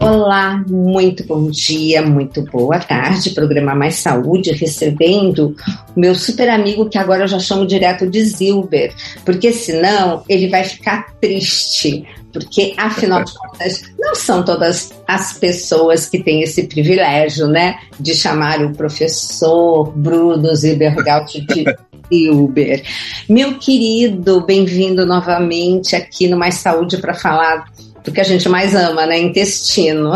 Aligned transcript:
Olá, 0.00 0.64
muito 0.66 1.24
bom 1.26 1.50
dia, 1.50 2.02
muito 2.02 2.42
boa 2.42 2.78
tarde. 2.78 3.30
Programa 3.30 3.74
Mais 3.74 3.96
Saúde, 3.96 4.52
recebendo 4.52 5.54
meu 5.96 6.14
super 6.14 6.48
amigo 6.48 6.88
que 6.88 6.98
agora 6.98 7.24
eu 7.24 7.28
já 7.28 7.38
chamo 7.38 7.66
direto 7.66 8.08
de 8.08 8.24
Zilber, 8.24 8.94
porque 9.24 9.52
senão 9.52 10.22
ele 10.28 10.48
vai 10.48 10.64
ficar 10.64 11.12
triste. 11.20 12.04
Porque, 12.32 12.74
afinal 12.76 13.22
de 13.24 13.34
contas, 13.34 13.82
não 13.98 14.14
são 14.14 14.42
todas 14.42 14.92
as 15.06 15.34
pessoas 15.34 16.06
que 16.06 16.22
têm 16.22 16.42
esse 16.42 16.64
privilégio, 16.64 17.46
né, 17.46 17.78
de 18.00 18.14
chamar 18.14 18.62
o 18.62 18.72
professor 18.72 19.92
Bruno 19.94 20.54
Zilbergaut 20.54 21.40
de 21.40 21.64
Zilber. 22.08 22.82
Meu 23.28 23.58
querido, 23.58 24.44
bem-vindo 24.44 25.04
novamente 25.04 25.94
aqui 25.94 26.28
no 26.28 26.38
Mais 26.38 26.56
Saúde 26.56 26.98
para 26.98 27.14
falar 27.14 27.64
do 28.04 28.10
que 28.10 28.20
a 28.20 28.24
gente 28.24 28.48
mais 28.48 28.74
ama, 28.74 29.06
né? 29.06 29.18
Intestino. 29.18 30.12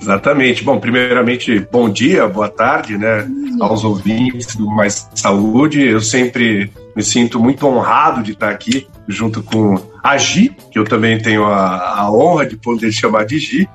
Exatamente. 0.00 0.62
Bom, 0.62 0.78
primeiramente, 0.78 1.58
bom 1.70 1.88
dia, 1.88 2.26
boa 2.28 2.48
tarde, 2.48 2.96
né, 2.96 3.22
uhum. 3.22 3.58
aos 3.60 3.84
ouvintes 3.84 4.54
do 4.56 4.66
Mais 4.66 5.08
Saúde. 5.14 5.86
Eu 5.86 6.00
sempre 6.00 6.72
me 6.94 7.02
sinto 7.02 7.40
muito 7.40 7.66
honrado 7.66 8.22
de 8.22 8.32
estar 8.32 8.50
aqui 8.50 8.86
junto 9.08 9.42
com 9.42 9.80
a 10.02 10.16
Gi, 10.18 10.54
que 10.70 10.78
eu 10.78 10.84
também 10.84 11.18
tenho 11.18 11.44
a, 11.44 12.00
a 12.00 12.12
honra 12.12 12.46
de 12.46 12.56
poder 12.56 12.92
chamar 12.92 13.24
de 13.24 13.38
Gi. 13.38 13.68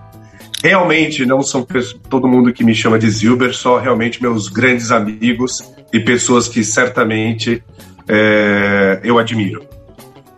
Realmente 0.64 1.26
não 1.26 1.42
são 1.42 1.68
todo 2.10 2.28
mundo 2.28 2.54
que 2.54 2.64
me 2.64 2.74
chama 2.74 2.98
de 2.98 3.10
Zilber, 3.10 3.54
só 3.54 3.80
realmente 3.80 4.22
meus 4.22 4.48
grandes 4.48 4.92
amigos 4.92 5.62
e 5.92 6.00
pessoas 6.00 6.48
que 6.48 6.64
certamente 6.64 7.62
é, 8.08 9.02
eu 9.04 9.18
admiro, 9.18 9.66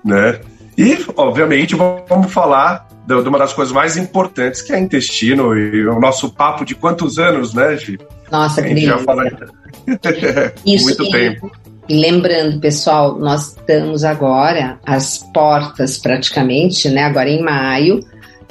né? 0.04 0.40
E, 0.78 1.06
obviamente, 1.16 1.76
vamos 1.76 2.34
falar 2.34 2.88
de 3.06 3.14
uma 3.14 3.38
das 3.38 3.54
coisas 3.54 3.74
mais 3.74 3.98
importantes, 3.98 4.62
que 4.62 4.74
é 4.74 4.80
intestino, 4.80 5.56
e 5.56 5.88
o 5.88 6.00
nosso 6.00 6.34
papo 6.34 6.66
de 6.66 6.74
quantos 6.74 7.20
anos, 7.20 7.54
né, 7.54 7.78
Gi? 7.78 8.00
Nossa, 8.32 8.62
gente 8.64 8.86
já 8.86 8.98
fala 8.98 9.26
Isso, 10.66 10.86
muito 10.86 11.10
tempo. 11.12 11.52
E 11.88 11.96
lembrando, 11.96 12.60
pessoal, 12.60 13.18
nós 13.20 13.50
estamos 13.50 14.04
agora 14.04 14.80
às 14.86 15.20
portas, 15.32 15.98
praticamente, 16.00 16.90
né, 16.90 17.04
agora 17.04 17.30
em 17.30 17.42
maio, 17.42 18.04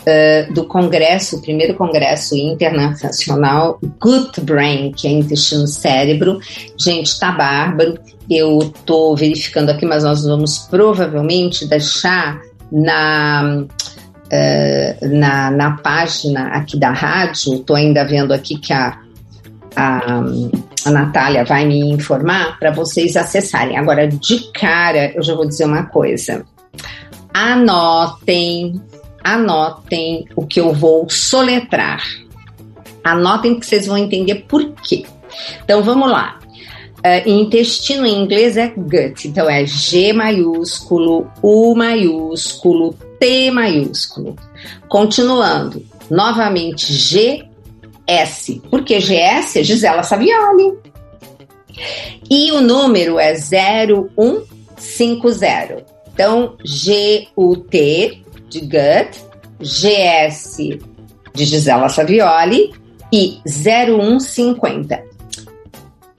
Uh, 0.05 0.53
do 0.53 0.67
congresso, 0.67 1.37
o 1.37 1.41
primeiro 1.41 1.73
congresso 1.77 2.37
internacional 2.37 3.81
Good 3.99 4.39
Brain, 4.43 4.93
que 4.93 5.09
é 5.09 5.11
intestino 5.11 5.67
cérebro. 5.67 6.41
Gente, 6.79 7.19
tá 7.19 7.33
bárbaro. 7.33 7.99
Eu 8.29 8.59
estou 8.59 9.17
verificando 9.17 9.71
aqui, 9.71 9.87
mas 9.87 10.05
nós 10.05 10.27
vamos 10.27 10.59
provavelmente 10.59 11.67
deixar 11.67 12.39
na, 12.71 13.65
uh, 13.65 15.09
na, 15.09 15.51
na 15.51 15.71
página 15.79 16.49
aqui 16.49 16.79
da 16.79 16.91
rádio. 16.91 17.55
Estou 17.55 17.75
ainda 17.75 18.05
vendo 18.05 18.35
aqui 18.35 18.59
que 18.59 18.75
a, 18.75 18.99
a, 19.75 20.23
a 20.85 20.91
Natália 20.91 21.45
vai 21.45 21.65
me 21.65 21.81
informar 21.91 22.59
para 22.59 22.71
vocês 22.71 23.17
acessarem. 23.17 23.77
Agora, 23.77 24.07
de 24.07 24.51
cara, 24.53 25.13
eu 25.15 25.23
já 25.23 25.35
vou 25.35 25.47
dizer 25.47 25.65
uma 25.65 25.87
coisa. 25.87 26.45
Anotem, 27.33 28.81
anotem 29.23 30.27
o 30.37 30.47
que 30.47 30.61
eu 30.61 30.73
vou 30.73 31.09
soletrar. 31.09 32.03
Anotem 33.03 33.59
que 33.59 33.67
vocês 33.67 33.87
vão 33.87 33.97
entender 33.97 34.47
por 34.47 34.73
quê. 34.83 35.05
Então 35.65 35.83
vamos 35.83 36.11
lá. 36.11 36.39
Uh, 36.99 37.29
intestino 37.29 38.07
em 38.07 38.23
inglês 38.23 38.57
é 38.57 38.69
gut, 38.69 39.29
então 39.29 39.49
é 39.49 39.67
G 39.67 40.15
maiúsculo, 40.15 41.31
U 41.43 41.75
maiúsculo, 41.75 42.95
T 43.21 43.51
maiúsculo. 43.51 44.37
Continuando, 44.89 45.85
novamente 46.11 46.91
GS. 48.09 48.61
Por 48.71 48.85
que 48.85 48.99
GS? 48.99 49.57
É 49.57 49.63
Gisela 49.63 50.03
Savioli. 50.03 50.73
E 52.31 52.53
o 52.53 52.61
número 52.61 53.19
é 53.19 53.35
0150. 53.35 55.87
Então, 56.13 56.57
G-U-T 56.65 58.23
de 58.49 58.61
gut, 58.61 59.19
GS 59.61 60.59
de 61.35 61.45
Gisela 61.45 61.89
Savioli 61.89 62.73
e 63.13 63.41
0150 63.47 65.15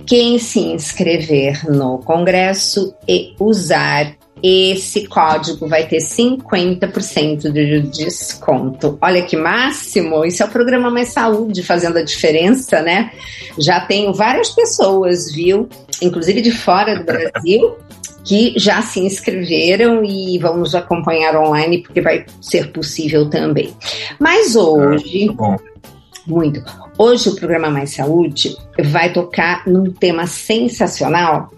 quem 0.05 0.37
se 0.37 0.59
inscrever 0.59 1.69
no 1.69 1.99
congresso 1.99 2.93
e 3.07 3.33
usar 3.39 4.15
esse 4.43 5.07
código 5.07 5.67
vai 5.67 5.87
ter 5.87 5.97
50% 5.97 7.51
de 7.51 7.81
desconto. 7.81 8.97
Olha 9.01 9.21
que 9.21 9.35
máximo! 9.35 10.25
Isso 10.25 10.43
é 10.43 10.45
o 10.45 10.49
programa 10.49 10.91
Mais 10.91 11.13
Saúde 11.13 11.63
fazendo 11.63 11.97
a 11.97 12.03
diferença, 12.03 12.81
né? 12.81 13.11
Já 13.57 13.79
tenho 13.79 14.13
várias 14.13 14.49
pessoas, 14.49 15.31
viu? 15.33 15.69
Inclusive 16.01 16.41
de 16.41 16.51
fora 16.51 16.97
do 16.97 17.05
Brasil, 17.05 17.75
que 18.23 18.53
já 18.57 18.81
se 18.81 18.99
inscreveram 18.99 20.03
e 20.03 20.37
vão 20.37 20.57
nos 20.57 20.75
acompanhar 20.75 21.35
online, 21.35 21.81
porque 21.81 22.01
vai 22.01 22.25
ser 22.41 22.71
possível 22.71 23.29
também. 23.29 23.73
Mas 24.19 24.55
hoje. 24.55 25.29
Ah, 25.39 25.57
muito. 26.27 26.63
Hoje 26.97 27.29
o 27.29 27.35
programa 27.35 27.69
Mais 27.69 27.93
Saúde 27.93 28.55
vai 28.83 29.13
tocar 29.13 29.67
num 29.67 29.91
tema 29.91 30.25
sensacional 30.25 31.51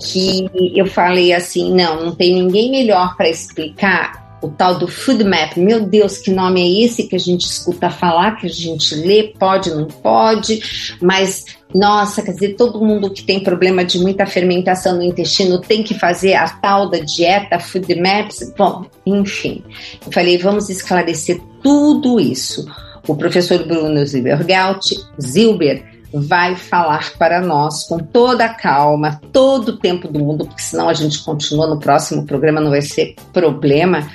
que 0.00 0.48
eu 0.74 0.86
falei 0.86 1.32
assim, 1.32 1.74
não, 1.74 2.06
não 2.06 2.14
tem 2.14 2.34
ninguém 2.34 2.70
melhor 2.70 3.16
para 3.16 3.28
explicar 3.28 4.24
o 4.42 4.48
tal 4.48 4.78
do 4.78 4.86
Food 4.86 5.24
Map. 5.24 5.56
Meu 5.56 5.86
Deus, 5.86 6.18
que 6.18 6.30
nome 6.30 6.60
é 6.60 6.84
esse 6.84 7.04
que 7.04 7.16
a 7.16 7.20
gente 7.20 7.46
escuta 7.46 7.88
falar, 7.88 8.36
que 8.36 8.46
a 8.46 8.50
gente 8.50 8.94
lê, 8.94 9.34
pode, 9.38 9.70
não 9.70 9.86
pode, 9.86 10.96
mas 11.00 11.44
nossa, 11.74 12.22
quer 12.22 12.32
dizer, 12.32 12.54
todo 12.54 12.84
mundo 12.84 13.10
que 13.10 13.24
tem 13.24 13.40
problema 13.40 13.84
de 13.84 13.98
muita 13.98 14.26
fermentação 14.26 14.96
no 14.96 15.02
intestino 15.02 15.60
tem 15.60 15.82
que 15.82 15.94
fazer 15.94 16.34
a 16.34 16.48
tal 16.48 16.88
da 16.88 16.98
dieta 16.98 17.58
Food 17.58 18.00
Maps. 18.00 18.52
Bom, 18.56 18.84
enfim, 19.04 19.64
eu 20.06 20.12
falei, 20.12 20.38
vamos 20.38 20.68
esclarecer 20.68 21.40
tudo 21.62 22.20
isso. 22.20 22.64
O 23.08 23.16
professor 23.16 23.66
Bruno 23.66 24.06
Zilbergaut, 24.06 24.94
Zilber, 25.20 25.93
vai 26.14 26.54
falar 26.54 27.12
para 27.18 27.40
nós 27.40 27.84
com 27.84 27.98
toda 27.98 28.44
a 28.44 28.54
calma, 28.54 29.20
todo 29.32 29.70
o 29.70 29.76
tempo 29.78 30.06
do 30.06 30.18
mundo, 30.20 30.46
porque 30.46 30.62
senão 30.62 30.88
a 30.88 30.94
gente 30.94 31.24
continua 31.24 31.66
no 31.66 31.78
próximo 31.78 32.24
programa, 32.24 32.60
não 32.60 32.70
vai 32.70 32.82
ser 32.82 33.16
problema. 33.32 34.08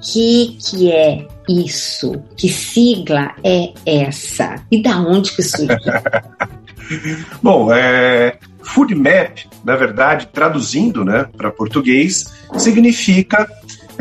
Que 0.00 0.58
que 0.60 0.90
é 0.90 1.26
isso? 1.48 2.20
Que 2.36 2.48
sigla 2.48 3.34
é 3.44 3.72
essa? 3.86 4.56
E 4.70 4.82
da 4.82 4.96
onde 4.98 5.32
que 5.32 5.42
surgiu? 5.42 5.76
Bom, 7.40 7.72
é, 7.72 8.38
Food 8.62 8.94
Map, 8.94 9.38
na 9.64 9.76
verdade, 9.76 10.28
traduzindo 10.32 11.04
né, 11.04 11.26
para 11.36 11.50
português, 11.50 12.32
significa 12.56 13.48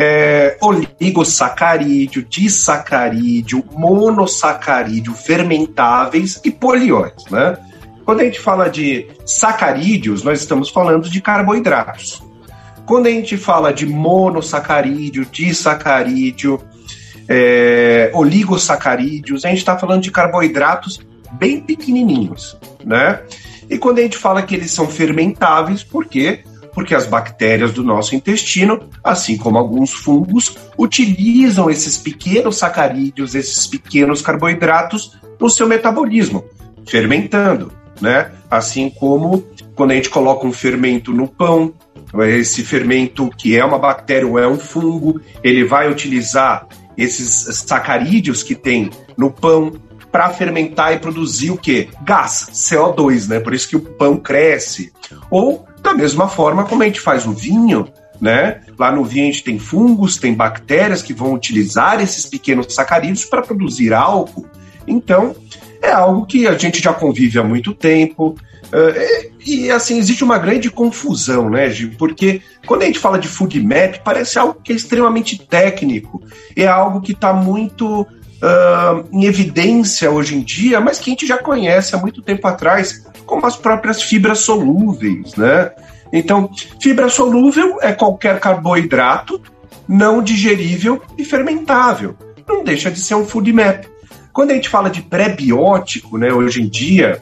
é, 0.04 0.58
oligosacarídeo, 0.60 2.26
disacarídeo, 2.28 3.64
monossacarídeo, 3.74 5.14
fermentáveis 5.14 6.42
e 6.44 6.50
polióides, 6.50 7.24
né? 7.30 7.56
Quando 8.04 8.22
a 8.22 8.24
gente 8.24 8.40
fala 8.40 8.68
de 8.68 9.08
sacarídeos, 9.28 10.24
nós 10.24 10.40
estamos 10.40 10.72
falando 10.72 11.08
de 11.08 11.22
carboidratos. 11.22 12.24
Quando 12.84 13.06
a 13.06 13.12
gente 13.12 13.38
fala 13.38 13.72
de 13.72 13.86
monossacarídeo, 13.86 15.24
disacarídeo, 15.32 16.60
é, 17.30 18.10
oligosacarídeos, 18.12 19.46
a 19.46 19.50
gente 19.50 19.60
está 19.60 19.78
falando 19.78 20.02
de 20.02 20.10
carboidratos 20.10 21.00
bem 21.34 21.62
pequenininhos, 21.62 22.58
né? 22.84 23.22
E 23.70 23.78
quando 23.78 24.00
a 24.00 24.02
gente 24.02 24.18
fala 24.18 24.42
que 24.42 24.56
eles 24.56 24.72
são 24.72 24.90
fermentáveis, 24.90 25.84
por 25.84 26.06
quê? 26.08 26.44
Porque 26.74 26.96
as 26.96 27.06
bactérias 27.06 27.72
do 27.72 27.84
nosso 27.84 28.16
intestino, 28.16 28.80
assim 29.04 29.38
como 29.38 29.58
alguns 29.58 29.92
fungos, 29.92 30.58
utilizam 30.78 31.70
esses 31.70 31.98
pequenos 31.98 32.58
sacarídeos, 32.58 33.36
esses 33.36 33.68
pequenos 33.68 34.22
carboidratos 34.22 35.18
no 35.40 35.50
seu 35.50 35.68
metabolismo, 35.68 36.44
fermentando, 36.88 37.72
né? 38.00 38.32
Assim 38.50 38.90
como 38.90 39.44
quando 39.76 39.92
a 39.92 39.96
gente 39.96 40.10
coloca 40.10 40.46
um 40.46 40.54
fermento 40.54 41.12
no 41.12 41.28
pão, 41.28 41.74
esse 42.28 42.64
fermento 42.64 43.30
que 43.38 43.58
é 43.58 43.64
uma 43.64 43.80
bactéria 43.80 44.28
ou 44.28 44.38
é 44.38 44.48
um 44.48 44.60
fungo, 44.60 45.22
ele 45.44 45.64
vai 45.64 45.90
utilizar 45.90 46.68
esses 46.98 47.64
sacarídeos 47.66 48.44
que 48.44 48.54
tem 48.54 48.90
no 49.18 49.32
pão 49.32 49.74
para 50.12 50.30
fermentar 50.30 50.94
e 50.94 51.00
produzir 51.00 51.52
o 51.52 51.58
que? 51.58 51.90
Gás, 52.04 52.50
CO2, 52.52 53.30
né? 53.30 53.40
Por 53.40 53.54
isso 53.54 53.70
que 53.70 53.78
o 53.78 53.80
pão 53.80 54.18
cresce. 54.18 54.92
Ou 55.30 55.66
da 55.82 55.94
mesma 55.94 56.28
forma 56.28 56.64
como 56.64 56.84
a 56.84 56.86
gente 56.86 57.02
faz 57.02 57.26
o 57.26 57.34
vinho, 57.34 57.88
né? 58.20 58.62
Lá 58.78 58.92
no 58.92 59.04
vinho 59.04 59.30
a 59.30 59.32
gente 59.32 59.44
tem 59.44 59.58
fungos, 59.58 60.18
tem 60.18 60.34
bactérias 60.34 61.02
que 61.02 61.14
vão 61.14 61.34
utilizar 61.34 62.02
esses 62.02 62.26
pequenos 62.26 62.74
sacarídeos 62.74 63.26
para 63.26 63.42
produzir 63.42 63.94
álcool. 63.94 64.46
Então, 64.88 65.36
é 65.82 65.92
algo 65.92 66.26
que 66.26 66.48
a 66.48 66.58
gente 66.58 66.82
já 66.82 66.94
convive 66.94 67.40
há 67.40 67.44
muito 67.44 67.74
tempo. 67.74 68.36
Uh, 68.72 69.32
e, 69.46 69.66
e, 69.66 69.72
assim, 69.72 69.98
existe 69.98 70.24
uma 70.24 70.38
grande 70.38 70.70
confusão, 70.70 71.50
né, 71.50 71.70
Gil? 71.70 71.92
Porque 71.98 72.42
quando 72.66 72.84
a 72.84 72.86
gente 72.86 73.00
fala 73.00 73.18
de 73.20 73.28
food 73.28 73.60
map, 73.62 73.98
parece 74.04 74.38
algo 74.38 74.62
que 74.64 74.72
é 74.72 74.76
extremamente 74.76 75.38
técnico, 75.38 76.22
é 76.56 76.68
algo 76.68 77.02
que 77.02 77.12
está 77.12 77.34
muito 77.34 78.08
uh, 78.42 79.08
em 79.12 79.26
evidência 79.26 80.10
hoje 80.10 80.36
em 80.36 80.42
dia, 80.42 80.80
mas 80.80 81.00
que 81.00 81.10
a 81.10 81.14
gente 81.14 81.28
já 81.28 81.38
conhece 81.38 81.96
há 81.96 81.98
muito 81.98 82.22
tempo 82.22 82.48
atrás, 82.48 83.06
como 83.26 83.46
as 83.46 83.56
próprias 83.56 84.02
fibras 84.02 84.40
solúveis, 84.40 85.36
né? 85.36 85.72
Então, 86.12 86.50
fibra 86.82 87.08
solúvel 87.08 87.78
é 87.82 87.94
qualquer 87.94 88.40
carboidrato 88.40 89.42
não 89.88 90.22
digerível 90.22 91.02
e 91.18 91.24
fermentável. 91.24 92.16
Não 92.48 92.64
deixa 92.64 92.92
de 92.92 93.00
ser 93.00 93.16
um 93.16 93.26
food 93.26 93.52
map. 93.54 93.86
Quando 94.34 94.52
a 94.52 94.54
gente 94.54 94.70
fala 94.70 94.90
de 94.90 95.02
pré-biótico, 95.02 96.18
né, 96.18 96.34
hoje 96.34 96.62
em 96.62 96.68
dia, 96.68 97.22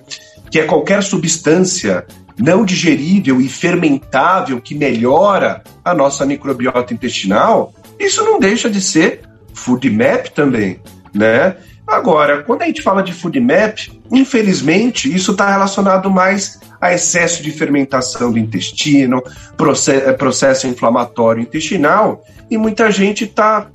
que 0.49 0.59
é 0.59 0.65
qualquer 0.65 1.03
substância 1.03 2.05
não 2.37 2.63
digerível 2.63 3.41
e 3.41 3.49
fermentável 3.49 4.61
que 4.61 4.73
melhora 4.73 5.61
a 5.83 5.93
nossa 5.93 6.25
microbiota 6.25 6.93
intestinal, 6.93 7.73
isso 7.99 8.23
não 8.23 8.39
deixa 8.39 8.69
de 8.69 8.81
ser 8.81 9.21
food 9.53 9.89
map 9.89 10.27
também, 10.27 10.79
né? 11.13 11.55
Agora, 11.85 12.43
quando 12.43 12.61
a 12.61 12.65
gente 12.65 12.83
fala 12.83 13.01
de 13.01 13.11
food 13.11 13.39
map, 13.39 13.79
infelizmente, 14.11 15.13
isso 15.13 15.31
está 15.31 15.49
relacionado 15.49 16.09
mais 16.09 16.59
a 16.79 16.93
excesso 16.93 17.41
de 17.41 17.51
fermentação 17.51 18.31
do 18.31 18.37
intestino, 18.37 19.23
processo, 19.57 20.13
processo 20.13 20.67
inflamatório 20.67 21.41
intestinal, 21.41 22.23
e 22.49 22.57
muita 22.57 22.91
gente 22.91 23.25
está 23.25 23.67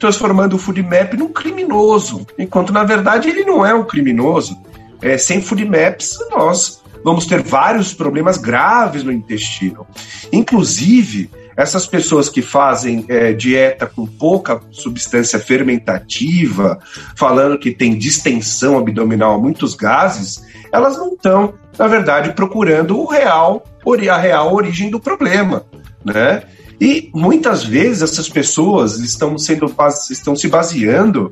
transformando 0.00 0.54
o 0.54 0.58
food 0.58 0.82
map 0.82 1.14
num 1.14 1.28
criminoso, 1.28 2.26
enquanto 2.38 2.72
na 2.72 2.82
verdade 2.82 3.28
ele 3.28 3.44
não 3.44 3.64
é 3.64 3.72
um 3.72 3.84
criminoso. 3.84 4.56
É, 5.00 5.16
sem 5.16 5.40
food 5.40 5.64
maps, 5.64 6.18
nós 6.30 6.82
vamos 7.04 7.26
ter 7.26 7.42
vários 7.42 7.94
problemas 7.94 8.36
graves 8.36 9.02
no 9.02 9.12
intestino. 9.12 9.86
Inclusive, 10.32 11.30
essas 11.56 11.86
pessoas 11.86 12.28
que 12.28 12.42
fazem 12.42 13.04
é, 13.08 13.32
dieta 13.32 13.86
com 13.86 14.06
pouca 14.06 14.60
substância 14.70 15.38
fermentativa, 15.38 16.78
falando 17.16 17.58
que 17.58 17.70
tem 17.70 17.98
distensão 17.98 18.78
abdominal, 18.78 19.40
muitos 19.40 19.74
gases, 19.74 20.42
elas 20.72 20.96
não 20.96 21.14
estão, 21.14 21.54
na 21.78 21.86
verdade, 21.86 22.32
procurando 22.32 22.98
o 22.98 23.06
real, 23.06 23.64
a 24.10 24.16
real 24.16 24.54
origem 24.54 24.90
do 24.90 25.00
problema, 25.00 25.64
né? 26.04 26.42
E 26.80 27.10
muitas 27.14 27.62
vezes 27.62 28.02
essas 28.02 28.28
pessoas 28.28 28.98
estão 29.00 29.36
sendo 29.36 29.70
estão 30.10 30.34
se 30.34 30.48
baseando 30.48 31.30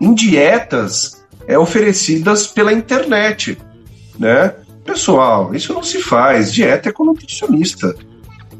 em 0.00 0.14
dietas 0.14 1.22
é, 1.46 1.58
oferecidas 1.58 2.46
pela 2.46 2.72
internet, 2.72 3.58
né? 4.18 4.54
Pessoal, 4.84 5.54
isso 5.54 5.74
não 5.74 5.82
se 5.82 6.00
faz. 6.00 6.52
Dieta 6.52 6.88
é 6.88 6.92
com 6.92 7.04
nutricionista, 7.04 7.94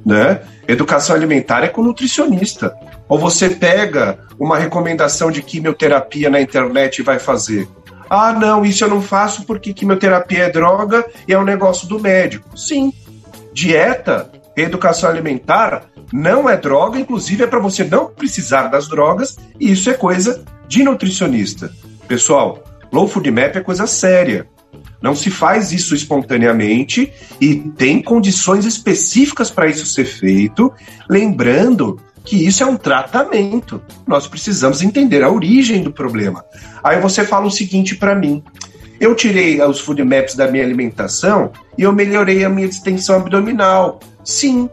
né? 0.06 0.41
Educação 0.69 1.17
alimentar 1.17 1.64
é 1.64 1.69
com 1.69 1.82
nutricionista. 1.82 2.73
Ou 3.08 3.19
você 3.19 3.50
pega 3.50 4.19
uma 4.38 4.56
recomendação 4.56 5.32
de 5.32 5.43
quimioterapia 5.43 6.31
na 6.31 6.41
internet 6.41 6.99
e 6.99 7.03
vai 7.03 7.19
fazer. 7.19 7.69
Ah, 8.08 8.32
não, 8.32 8.64
isso 8.64 8.85
eu 8.85 8.88
não 8.88 9.03
faço 9.03 9.44
porque 9.44 9.75
quimioterapia 9.75 10.44
é 10.44 10.50
droga 10.50 11.05
e 11.26 11.32
é 11.32 11.38
um 11.38 11.44
negócio 11.44 11.88
do 11.88 11.99
médico. 11.99 12.56
Sim, 12.56 12.93
dieta, 13.53 14.31
educação 14.56 15.11
alimentar 15.11 15.87
não 16.12 16.49
é 16.49 16.56
droga, 16.56 17.00
inclusive 17.00 17.43
é 17.43 17.47
para 17.49 17.59
você 17.59 17.82
não 17.82 18.06
precisar 18.06 18.69
das 18.69 18.88
drogas, 18.88 19.37
e 19.59 19.73
isso 19.73 19.91
é 19.91 19.94
coisa 19.94 20.44
de 20.69 20.85
nutricionista. 20.85 21.73
Pessoal, 22.06 22.62
low 22.93 23.09
food 23.09 23.29
map 23.32 23.56
é 23.56 23.61
coisa 23.61 23.88
séria. 23.88 24.47
Não 25.00 25.14
se 25.14 25.31
faz 25.31 25.73
isso 25.73 25.94
espontaneamente 25.94 27.12
e 27.40 27.56
tem 27.56 28.02
condições 28.02 28.64
específicas 28.64 29.50
para 29.50 29.69
isso 29.69 29.87
ser 29.87 30.05
feito, 30.05 30.73
lembrando 31.08 32.00
que 32.25 32.46
isso 32.46 32.62
é 32.62 32.67
um 32.67 32.76
tratamento. 32.76 33.81
Nós 34.06 34.26
precisamos 34.26 34.82
entender 34.82 35.23
a 35.23 35.31
origem 35.31 35.82
do 35.82 35.93
problema. 35.93 36.44
Aí 36.82 37.00
você 37.00 37.25
fala 37.25 37.46
o 37.46 37.50
seguinte 37.50 37.94
para 37.94 38.14
mim: 38.14 38.43
eu 39.00 39.14
tirei 39.14 39.62
os 39.62 39.81
food 39.81 40.02
maps 40.02 40.34
da 40.34 40.50
minha 40.50 40.64
alimentação 40.64 41.52
e 41.78 41.82
eu 41.82 41.93
melhorei 41.93 42.44
a 42.44 42.49
minha 42.49 42.69
distensão 42.69 43.17
abdominal. 43.17 44.00
Sim, 44.25 44.69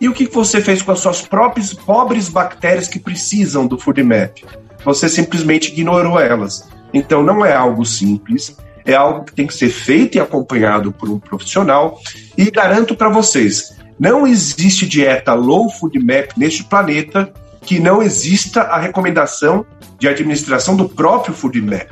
e 0.00 0.08
o 0.08 0.12
que 0.12 0.26
você 0.26 0.60
fez 0.60 0.82
com 0.82 0.92
as 0.92 0.98
suas 0.98 1.22
próprias 1.22 1.72
pobres 1.72 2.28
bactérias 2.28 2.88
que 2.88 2.98
precisam 2.98 3.66
do 3.66 3.78
food 3.78 4.02
map? 4.02 4.36
Você 4.84 5.08
simplesmente 5.08 5.72
ignorou 5.72 6.18
elas. 6.18 6.68
Então 6.92 7.22
não 7.22 7.46
é 7.46 7.54
algo 7.54 7.84
simples, 7.86 8.56
é 8.84 8.94
algo 8.94 9.24
que 9.24 9.32
tem 9.32 9.46
que 9.46 9.54
ser 9.54 9.70
feito 9.70 10.16
e 10.16 10.20
acompanhado 10.20 10.92
por 10.92 11.08
um 11.08 11.18
profissional. 11.18 12.00
E 12.36 12.50
garanto 12.50 12.94
para 12.94 13.08
vocês, 13.08 13.76
não 13.98 14.26
existe 14.26 14.86
dieta 14.86 15.34
low 15.34 15.70
food 15.70 15.98
map 15.98 16.30
neste 16.36 16.64
planeta 16.64 17.32
que 17.60 17.78
não 17.78 18.02
exista 18.02 18.62
a 18.62 18.78
recomendação 18.78 19.64
de 19.98 20.08
administração 20.08 20.76
do 20.76 20.88
próprio 20.88 21.34
food 21.34 21.60
map. 21.62 21.90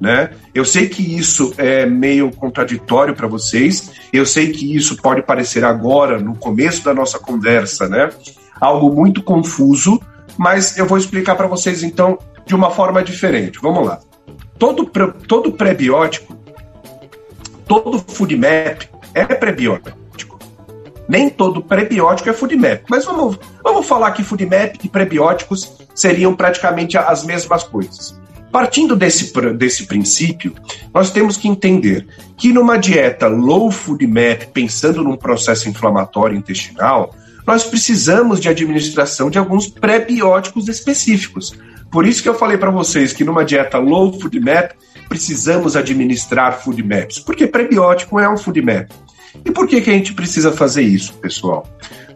Né? 0.00 0.30
Eu 0.54 0.64
sei 0.64 0.88
que 0.88 1.16
isso 1.16 1.54
é 1.56 1.86
meio 1.86 2.30
contraditório 2.30 3.14
para 3.14 3.26
vocês, 3.26 3.90
eu 4.12 4.26
sei 4.26 4.52
que 4.52 4.76
isso 4.76 4.96
pode 4.96 5.22
parecer 5.22 5.64
agora, 5.64 6.18
no 6.18 6.36
começo 6.36 6.84
da 6.84 6.92
nossa 6.92 7.18
conversa, 7.18 7.88
né? 7.88 8.10
algo 8.60 8.94
muito 8.94 9.22
confuso, 9.22 10.00
mas 10.36 10.76
eu 10.78 10.86
vou 10.86 10.98
explicar 10.98 11.34
para 11.34 11.46
vocês 11.46 11.82
então 11.82 12.18
de 12.46 12.54
uma 12.54 12.70
forma 12.70 13.02
diferente. 13.02 13.58
Vamos 13.60 13.86
lá. 13.86 14.00
Todo, 14.58 14.90
todo 15.26 15.52
pré-biótico, 15.52 16.36
todo 17.66 17.98
food 17.98 18.36
map 18.36 18.82
é 19.12 19.24
pré-biótico. 19.26 19.98
Nem 21.08 21.28
todo 21.28 21.62
pré-biótico 21.62 22.30
é 22.30 22.32
food 22.32 22.56
map. 22.56 22.82
Mas 22.88 23.04
vamos, 23.04 23.38
vamos 23.62 23.86
falar 23.86 24.12
que 24.12 24.22
food 24.22 24.46
map 24.46 24.76
e 24.82 24.88
pré-bióticos 24.88 25.76
seriam 25.94 26.34
praticamente 26.34 26.96
as 26.96 27.24
mesmas 27.24 27.62
coisas. 27.62 28.18
Partindo 28.50 28.94
desse, 28.94 29.32
desse 29.54 29.86
princípio, 29.86 30.54
nós 30.94 31.10
temos 31.10 31.36
que 31.36 31.48
entender 31.48 32.06
que 32.36 32.52
numa 32.52 32.78
dieta 32.78 33.26
low 33.26 33.70
food 33.70 34.06
map, 34.06 34.44
pensando 34.52 35.02
num 35.02 35.16
processo 35.16 35.68
inflamatório 35.68 36.36
intestinal, 36.36 37.12
nós 37.46 37.64
precisamos 37.64 38.40
de 38.40 38.48
administração 38.48 39.28
de 39.28 39.38
alguns 39.38 39.68
pré-bióticos 39.68 40.68
específicos. 40.68 41.52
Por 41.94 42.04
isso 42.04 42.24
que 42.24 42.28
eu 42.28 42.34
falei 42.34 42.58
para 42.58 42.72
vocês 42.72 43.12
que 43.12 43.22
numa 43.22 43.44
dieta 43.44 43.78
low 43.78 44.18
food 44.20 44.40
map, 44.40 44.72
precisamos 45.08 45.76
administrar 45.76 46.60
food 46.60 46.82
maps, 46.82 47.20
porque 47.20 47.46
pré-biótico 47.46 48.18
é 48.18 48.28
um 48.28 48.36
food 48.36 48.60
map. 48.62 48.90
E 49.44 49.52
por 49.52 49.68
que, 49.68 49.80
que 49.80 49.90
a 49.90 49.92
gente 49.92 50.12
precisa 50.12 50.50
fazer 50.50 50.82
isso, 50.82 51.14
pessoal? 51.14 51.64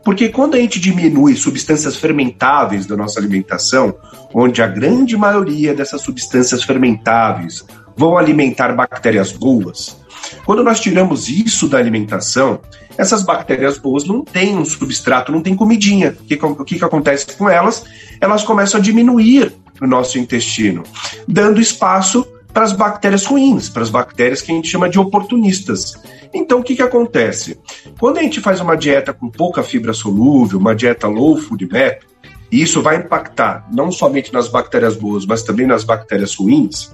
Porque 0.04 0.30
quando 0.30 0.56
a 0.56 0.58
gente 0.58 0.80
diminui 0.80 1.36
substâncias 1.36 1.94
fermentáveis 1.94 2.86
da 2.86 2.96
nossa 2.96 3.20
alimentação, 3.20 3.94
onde 4.34 4.60
a 4.60 4.66
grande 4.66 5.16
maioria 5.16 5.72
dessas 5.72 6.02
substâncias 6.02 6.64
fermentáveis 6.64 7.64
vão 7.96 8.18
alimentar 8.18 8.72
bactérias 8.74 9.30
boas, 9.30 9.96
quando 10.44 10.64
nós 10.64 10.80
tiramos 10.80 11.28
isso 11.28 11.68
da 11.68 11.78
alimentação, 11.78 12.60
essas 12.96 13.22
bactérias 13.22 13.78
boas 13.78 14.04
não 14.04 14.24
têm 14.24 14.56
um 14.56 14.64
substrato, 14.64 15.30
não 15.30 15.42
tem 15.42 15.54
comidinha. 15.54 16.16
O 16.20 16.24
que, 16.24 16.34
o 16.34 16.64
que 16.64 16.84
acontece 16.84 17.36
com 17.36 17.48
elas? 17.48 17.84
Elas 18.20 18.42
começam 18.42 18.80
a 18.80 18.82
diminuir 18.82 19.52
no 19.80 19.86
nosso 19.86 20.18
intestino, 20.18 20.82
dando 21.26 21.60
espaço 21.60 22.26
para 22.52 22.64
as 22.64 22.72
bactérias 22.72 23.24
ruins, 23.24 23.68
para 23.68 23.82
as 23.82 23.90
bactérias 23.90 24.42
que 24.42 24.50
a 24.50 24.54
gente 24.54 24.68
chama 24.68 24.88
de 24.88 24.98
oportunistas. 24.98 25.94
Então, 26.34 26.60
o 26.60 26.62
que, 26.62 26.74
que 26.74 26.82
acontece? 26.82 27.58
Quando 28.00 28.18
a 28.18 28.22
gente 28.22 28.40
faz 28.40 28.60
uma 28.60 28.76
dieta 28.76 29.12
com 29.12 29.28
pouca 29.28 29.62
fibra 29.62 29.92
solúvel, 29.92 30.58
uma 30.58 30.74
dieta 30.74 31.06
low 31.06 31.36
food 31.36 31.68
map, 31.70 32.02
e 32.50 32.62
isso 32.62 32.82
vai 32.82 32.96
impactar 32.96 33.66
não 33.72 33.92
somente 33.92 34.32
nas 34.32 34.48
bactérias 34.48 34.96
boas, 34.96 35.26
mas 35.26 35.42
também 35.42 35.66
nas 35.66 35.84
bactérias 35.84 36.34
ruins, 36.34 36.90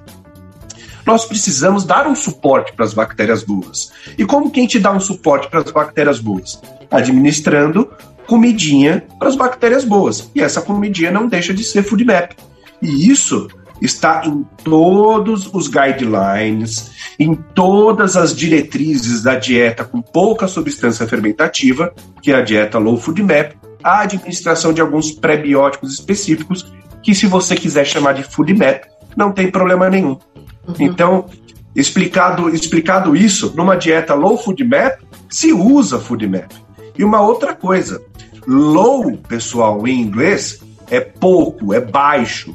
nós 1.06 1.24
precisamos 1.24 1.84
dar 1.84 2.06
um 2.06 2.14
suporte 2.14 2.72
para 2.72 2.84
as 2.84 2.94
bactérias 2.94 3.42
boas. 3.42 3.92
E 4.16 4.24
como 4.24 4.50
que 4.50 4.60
a 4.60 4.62
gente 4.62 4.78
dá 4.78 4.92
um 4.92 5.00
suporte 5.00 5.48
para 5.48 5.60
as 5.60 5.70
bactérias 5.70 6.20
boas? 6.20 6.60
Administrando 6.90 7.90
comidinha 8.26 9.04
para 9.18 9.28
as 9.28 9.36
bactérias 9.36 9.84
boas. 9.84 10.30
E 10.34 10.40
essa 10.40 10.62
comidinha 10.62 11.10
não 11.10 11.28
deixa 11.28 11.52
de 11.52 11.62
ser 11.62 11.82
food 11.82 12.04
map. 12.04 12.32
E 12.80 13.10
isso 13.10 13.48
está 13.80 14.22
em 14.24 14.44
todos 14.62 15.50
os 15.52 15.68
guidelines, 15.68 16.92
em 17.18 17.34
todas 17.34 18.16
as 18.16 18.34
diretrizes 18.34 19.22
da 19.22 19.34
dieta 19.34 19.84
com 19.84 20.00
pouca 20.00 20.48
substância 20.48 21.06
fermentativa, 21.06 21.92
que 22.22 22.32
é 22.32 22.36
a 22.36 22.40
dieta 22.40 22.78
Low 22.78 22.96
Food 22.96 23.22
Map, 23.22 23.52
a 23.82 24.00
administração 24.00 24.72
de 24.72 24.80
alguns 24.80 25.10
prebióticos 25.10 25.92
específicos, 25.92 26.66
que 27.02 27.14
se 27.14 27.26
você 27.26 27.54
quiser 27.54 27.84
chamar 27.84 28.14
de 28.14 28.22
Food 28.22 28.54
Map, 28.54 28.84
não 29.16 29.32
tem 29.32 29.50
problema 29.50 29.90
nenhum. 29.90 30.18
Uhum. 30.66 30.74
Então, 30.80 31.26
explicado, 31.74 32.48
explicado 32.48 33.16
isso, 33.16 33.52
numa 33.56 33.76
dieta 33.76 34.14
Low 34.14 34.36
Food 34.36 34.64
Map, 34.64 35.00
se 35.28 35.52
usa 35.52 35.98
Food 35.98 36.26
Map. 36.26 36.52
E 36.96 37.02
uma 37.02 37.20
outra 37.20 37.54
coisa, 37.54 38.00
low, 38.46 39.16
pessoal, 39.16 39.86
em 39.86 40.00
inglês, 40.00 40.62
é 40.90 41.00
pouco, 41.00 41.74
é 41.74 41.80
baixo. 41.80 42.54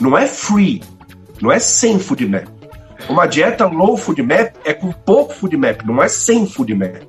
Não 0.00 0.16
é 0.16 0.26
free, 0.26 0.82
não 1.40 1.50
é 1.52 1.58
sem 1.58 1.98
food 1.98 2.26
map. 2.26 2.48
Uma 3.08 3.26
dieta 3.26 3.66
low 3.66 3.96
food 3.96 4.22
map 4.22 4.56
é 4.64 4.74
com 4.74 4.90
pouco 4.92 5.34
food 5.34 5.56
map, 5.56 5.82
não 5.84 6.02
é 6.02 6.08
sem 6.08 6.46
food 6.46 6.74
map, 6.74 7.02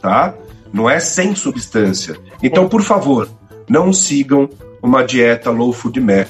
tá? 0.00 0.34
Não 0.72 0.88
é 0.88 1.00
sem 1.00 1.34
substância. 1.34 2.16
Então, 2.42 2.68
por 2.68 2.82
favor, 2.82 3.28
não 3.68 3.92
sigam 3.92 4.48
uma 4.82 5.02
dieta 5.02 5.50
low 5.50 5.72
food 5.72 6.00
map 6.00 6.28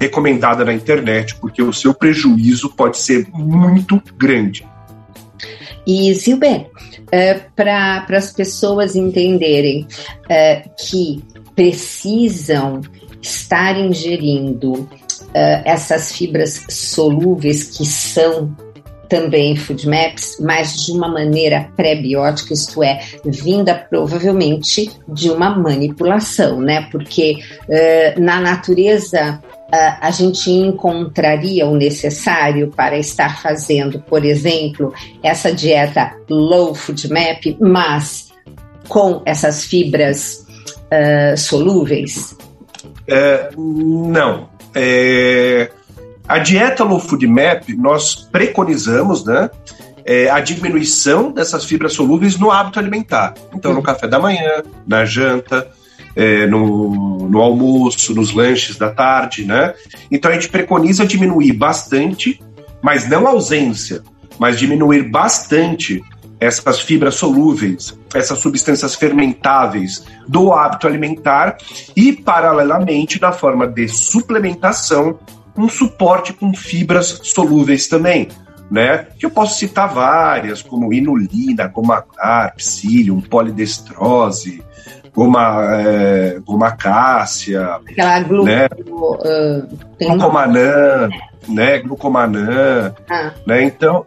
recomendada 0.00 0.64
na 0.64 0.72
internet, 0.72 1.36
porque 1.36 1.62
o 1.62 1.72
seu 1.72 1.92
prejuízo 1.92 2.70
pode 2.70 2.96
ser 2.96 3.28
muito 3.32 4.02
grande. 4.16 4.66
E, 5.86 6.14
Silber, 6.14 6.62
uh, 6.62 6.70
é, 7.12 7.34
para 7.54 8.06
as 8.10 8.32
pessoas 8.32 8.96
entenderem 8.96 9.86
uh, 9.86 10.70
que 10.78 11.22
precisam 11.54 12.80
estar 13.20 13.78
ingerindo 13.78 14.72
uh, 14.72 14.88
essas 15.64 16.12
fibras 16.12 16.64
solúveis 16.68 17.76
que 17.76 17.84
são 17.84 18.56
também 19.10 19.56
food 19.56 19.88
maps, 19.88 20.36
mas 20.40 20.86
de 20.86 20.92
uma 20.92 21.08
maneira 21.08 21.68
pré-biótica, 21.76 22.54
isto 22.54 22.82
é, 22.82 23.00
vinda 23.24 23.74
provavelmente 23.74 24.88
de 25.08 25.28
uma 25.28 25.50
manipulação, 25.50 26.60
né? 26.60 26.88
Porque 26.92 27.34
uh, 27.64 28.20
na 28.20 28.40
natureza 28.40 29.42
a 29.72 30.10
gente 30.10 30.50
encontraria 30.50 31.66
o 31.66 31.76
necessário 31.76 32.72
para 32.74 32.98
estar 32.98 33.40
fazendo, 33.40 34.00
por 34.00 34.24
exemplo, 34.24 34.92
essa 35.22 35.52
dieta 35.52 36.16
low 36.28 36.74
food 36.74 37.08
map, 37.12 37.56
mas 37.60 38.30
com 38.88 39.22
essas 39.24 39.64
fibras 39.64 40.46
uh, 40.66 41.36
solúveis? 41.36 42.36
É, 43.06 43.50
não. 43.56 44.48
É, 44.74 45.70
a 46.28 46.38
dieta 46.38 46.84
low 46.84 47.00
food 47.00 47.26
map 47.26 47.68
nós 47.76 48.14
preconizamos, 48.14 49.24
né? 49.24 49.50
É, 50.04 50.30
a 50.30 50.40
diminuição 50.40 51.30
dessas 51.30 51.64
fibras 51.64 51.92
solúveis 51.92 52.38
no 52.38 52.50
hábito 52.50 52.78
alimentar. 52.78 53.34
Então, 53.54 53.70
no 53.70 53.78
uhum. 53.78 53.82
café 53.82 54.08
da 54.08 54.18
manhã, 54.18 54.62
na 54.86 55.04
janta, 55.04 55.70
é, 56.14 56.46
no, 56.46 57.28
no 57.28 57.40
almoço, 57.40 58.14
nos 58.14 58.32
lanches 58.32 58.76
da 58.76 58.90
tarde, 58.90 59.44
né? 59.44 59.74
Então 60.10 60.30
a 60.30 60.34
gente 60.34 60.48
preconiza 60.48 61.06
diminuir 61.06 61.52
bastante, 61.52 62.40
mas 62.82 63.08
não 63.08 63.26
ausência, 63.26 64.02
mas 64.38 64.58
diminuir 64.58 65.08
bastante 65.10 66.02
essas 66.40 66.80
fibras 66.80 67.16
solúveis, 67.16 67.96
essas 68.14 68.38
substâncias 68.38 68.94
fermentáveis 68.94 70.04
do 70.26 70.52
hábito 70.52 70.86
alimentar 70.86 71.58
e, 71.94 72.14
paralelamente, 72.14 73.20
na 73.20 73.30
forma 73.30 73.66
de 73.66 73.86
suplementação, 73.88 75.18
um 75.54 75.68
suporte 75.68 76.32
com 76.32 76.54
fibras 76.54 77.20
solúveis 77.24 77.86
também. 77.86 78.28
Né? 78.70 79.06
Que 79.18 79.26
eu 79.26 79.30
posso 79.30 79.58
citar 79.58 79.92
várias, 79.92 80.62
como 80.62 80.94
inulina, 80.94 81.66
gomacar, 81.66 82.54
psyllium, 82.54 83.20
polidestrose, 83.20 84.62
goma, 85.14 85.64
é, 85.74 86.38
goma 86.44 86.72
cássia, 86.72 87.80
aquela 87.86 88.20
glu, 88.20 88.44
né? 88.44 88.68
Uh, 88.86 89.78
glucomanã, 89.98 91.08
um... 91.48 91.54
né? 91.54 91.78
Glucomanã, 91.78 92.94
ah. 93.08 93.32
né? 93.46 93.62
Então, 93.62 94.06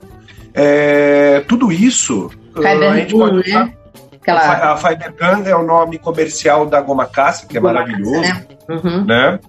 é, 0.54 1.42
tudo 1.48 1.72
isso 1.72 2.30
Fiber 2.54 2.92
a 2.92 2.96
gente 2.98 3.16
pode 3.16 3.38
usar. 3.38 3.66
Né? 3.66 3.74
Aquela... 4.22 4.74
A 4.74 4.78
Fibergun 4.78 5.44
é 5.46 5.56
o 5.56 5.64
nome 5.64 5.98
comercial 5.98 6.66
da 6.66 6.80
goma 6.80 7.06
cássia, 7.06 7.48
que 7.48 7.58
é 7.58 7.60
goma 7.60 7.74
maravilhoso, 7.74 8.22
né? 8.22 8.46
Uhum. 8.70 9.06
né? 9.06 9.40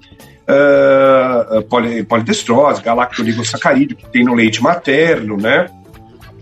Uh, 0.46 1.62
poli, 1.62 2.02
polidestrose, 2.02 2.82
galactoligosacarídeo, 2.82 3.96
que 3.96 4.06
tem 4.08 4.25
no 4.25 4.34
leite 4.34 4.62
materno, 4.62 5.37
né? 5.37 5.68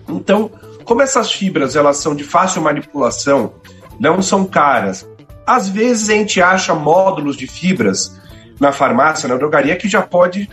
Então, 0.08 0.50
como 0.84 1.02
essas 1.02 1.32
fibras 1.32 1.76
elas 1.76 1.98
são 1.98 2.14
de 2.14 2.24
fácil 2.24 2.62
manipulação 2.62 3.54
não 4.02 4.20
são 4.20 4.44
caras. 4.44 5.08
Às 5.46 5.68
vezes 5.68 6.10
a 6.10 6.14
gente 6.14 6.42
acha 6.42 6.74
módulos 6.74 7.36
de 7.36 7.46
fibras 7.46 8.20
na 8.58 8.72
farmácia, 8.72 9.28
na 9.28 9.36
drogaria, 9.36 9.76
que 9.76 9.88
já 9.88 10.02
pode 10.02 10.50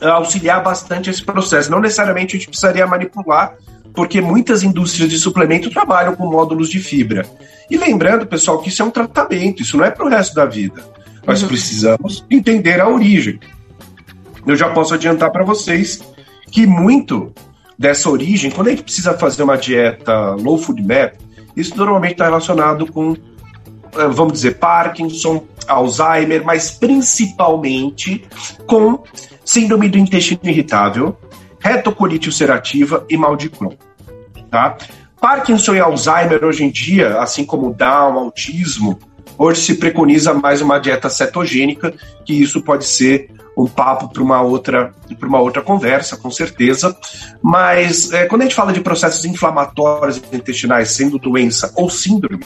eh, 0.00 0.06
auxiliar 0.06 0.62
bastante 0.62 1.10
esse 1.10 1.22
processo. 1.22 1.68
Não 1.68 1.80
necessariamente 1.80 2.36
a 2.36 2.38
gente 2.38 2.48
precisaria 2.48 2.86
manipular, 2.86 3.56
porque 3.92 4.20
muitas 4.20 4.62
indústrias 4.62 5.10
de 5.10 5.18
suplemento 5.18 5.68
trabalham 5.68 6.14
com 6.14 6.30
módulos 6.30 6.68
de 6.68 6.78
fibra. 6.78 7.26
E 7.68 7.76
lembrando, 7.76 8.24
pessoal, 8.24 8.60
que 8.60 8.68
isso 8.68 8.82
é 8.82 8.84
um 8.84 8.90
tratamento, 8.90 9.62
isso 9.62 9.76
não 9.76 9.84
é 9.84 9.90
para 9.90 10.06
o 10.06 10.08
resto 10.08 10.34
da 10.34 10.44
vida. 10.44 10.80
Nós 11.26 11.42
uhum. 11.42 11.48
precisamos 11.48 12.24
entender 12.30 12.80
a 12.80 12.88
origem. 12.88 13.40
Eu 14.46 14.54
já 14.54 14.68
posso 14.68 14.94
adiantar 14.94 15.32
para 15.32 15.42
vocês 15.42 16.00
que 16.52 16.66
muito 16.68 17.32
dessa 17.76 18.08
origem, 18.08 18.50
quando 18.50 18.68
a 18.68 18.70
gente 18.70 18.84
precisa 18.84 19.14
fazer 19.14 19.42
uma 19.42 19.56
dieta 19.56 20.30
low 20.32 20.56
food 20.56 20.80
map, 20.82 21.14
isso 21.56 21.76
normalmente 21.76 22.12
está 22.12 22.24
relacionado 22.24 22.90
com, 22.90 23.12
eh, 23.12 24.08
vamos 24.08 24.34
dizer, 24.34 24.58
Parkinson, 24.58 25.44
Alzheimer, 25.66 26.44
mas 26.44 26.70
principalmente 26.72 28.26
com 28.66 29.02
síndrome 29.44 29.88
do 29.88 29.98
intestino 29.98 30.40
irritável, 30.44 31.16
retocolite 31.58 32.28
ulcerativa 32.28 33.04
e 33.08 33.16
mal 33.16 33.36
de 33.36 33.48
Crohn. 33.48 33.74
Tá? 34.50 34.76
Parkinson 35.20 35.74
e 35.74 35.80
Alzheimer 35.80 36.44
hoje 36.44 36.64
em 36.64 36.70
dia, 36.70 37.20
assim 37.20 37.44
como 37.44 37.72
Down, 37.72 38.18
autismo, 38.18 38.98
hoje 39.38 39.60
se 39.60 39.74
preconiza 39.74 40.34
mais 40.34 40.60
uma 40.60 40.78
dieta 40.78 41.08
cetogênica, 41.08 41.94
que 42.24 42.32
isso 42.32 42.62
pode 42.62 42.84
ser 42.84 43.30
um 43.56 43.66
papo 43.66 44.12
para 44.12 44.22
uma 44.22 44.42
outra 44.42 44.92
para 45.18 45.28
uma 45.28 45.40
outra 45.40 45.62
conversa, 45.62 46.16
com 46.16 46.30
certeza. 46.30 46.96
Mas 47.42 48.12
é, 48.12 48.26
quando 48.26 48.42
a 48.42 48.44
gente 48.44 48.54
fala 48.54 48.72
de 48.72 48.80
processos 48.80 49.24
inflamatórios 49.24 50.20
intestinais, 50.32 50.90
sendo 50.90 51.18
doença 51.18 51.72
ou 51.76 51.88
síndrome, 51.88 52.44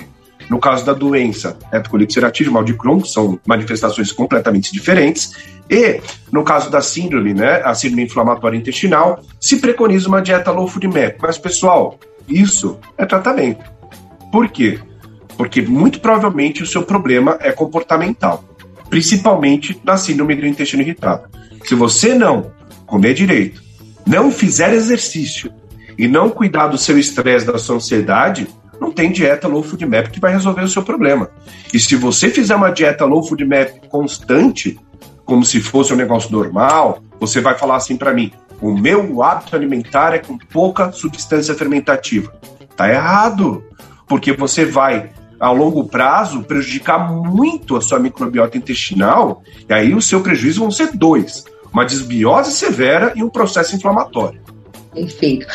no 0.49 0.59
caso 0.59 0.85
da 0.85 0.95
doença, 0.95 1.59
hepatocolite 1.67 2.11
ulcerativa, 2.11 2.51
mal 2.51 2.65
de 2.65 2.75
Crohn, 2.75 3.05
são 3.05 3.39
manifestações 3.47 4.11
completamente 4.11 4.73
diferentes. 4.73 5.33
E, 5.69 6.01
no 6.33 6.43
caso 6.43 6.71
da 6.71 6.81
síndrome, 6.81 7.35
né, 7.35 7.61
a 7.63 7.75
síndrome 7.75 8.05
inflamatória 8.05 8.57
intestinal, 8.57 9.23
se 9.39 9.59
preconiza 9.59 10.09
uma 10.09 10.23
dieta 10.23 10.51
low 10.51 10.67
food 10.67 10.89
map. 10.89 11.17
Mas, 11.21 11.37
pessoal, 11.37 11.99
isso 12.27 12.79
é 12.97 13.05
tratamento. 13.05 13.63
Por 14.33 14.49
quê? 14.49 14.81
Porque 15.39 15.63
muito 15.63 16.01
provavelmente 16.01 16.63
o 16.63 16.67
seu 16.67 16.83
problema 16.83 17.39
é 17.41 17.51
comportamental 17.51 18.45
principalmente 18.89 19.81
na 19.85 19.97
síndrome 19.97 20.35
do 20.35 20.47
intestino 20.47 20.83
irritável. 20.83 21.27
Se 21.65 21.75
você 21.75 22.15
não 22.15 22.53
comer 22.87 23.15
direito, 23.15 23.63
não 24.07 24.31
fizer 24.31 24.73
exercício 24.73 25.53
e 25.97 26.09
não 26.09 26.31
cuidar 26.31 26.69
do 26.69 26.79
seu 26.79 26.99
estresse, 26.99 27.47
da 27.47 27.59
sua 27.59 27.77
ansiedade, 27.77 28.49
não 28.81 28.93
tem 28.93 29.11
dieta 29.11 29.49
low 29.49 29.63
food 29.63 29.85
map 29.85 30.09
que 30.09 30.21
vai 30.21 30.33
resolver 30.33 30.63
o 30.63 30.69
seu 30.69 30.83
problema. 30.83 31.31
E 31.73 31.79
se 31.79 31.97
você 31.97 32.31
fizer 32.31 32.55
uma 32.55 32.71
dieta 32.71 33.05
low 33.05 33.23
food 33.23 33.45
map 33.45 33.71
constante, 33.89 34.79
como 35.25 35.45
se 35.45 35.61
fosse 35.61 35.93
um 35.93 35.97
negócio 35.97 36.31
normal, 36.31 37.03
você 37.21 37.41
vai 37.41 37.59
falar 37.59 37.77
assim 37.77 37.97
para 37.97 38.15
mim: 38.15 38.33
o 38.61 38.73
meu 38.73 39.23
hábito 39.23 39.55
alimentar 39.55 40.15
é 40.15 40.19
com 40.19 40.39
pouca 40.39 40.93
substância 40.93 41.55
fermentativa. 41.55 42.33
Tá 42.77 42.89
errado, 42.89 43.65
porque 44.07 44.33
você 44.33 44.65
vai 44.65 45.11
a 45.39 45.51
longo 45.51 45.85
prazo 45.85 46.43
prejudicar 46.43 47.13
muito 47.13 47.77
a 47.77 47.81
sua 47.81 47.99
microbiota 47.99 48.57
intestinal, 48.57 49.43
e 49.69 49.73
aí 49.73 49.95
o 49.95 50.03
seu 50.03 50.21
prejuízo 50.21 50.61
vão 50.61 50.71
ser 50.71 50.97
dois: 50.97 51.45
uma 51.73 51.85
desbiose 51.85 52.53
severa 52.53 53.13
e 53.15 53.23
um 53.23 53.29
processo 53.29 53.77
inflamatório. 53.77 54.41
Perfeito. 54.93 55.47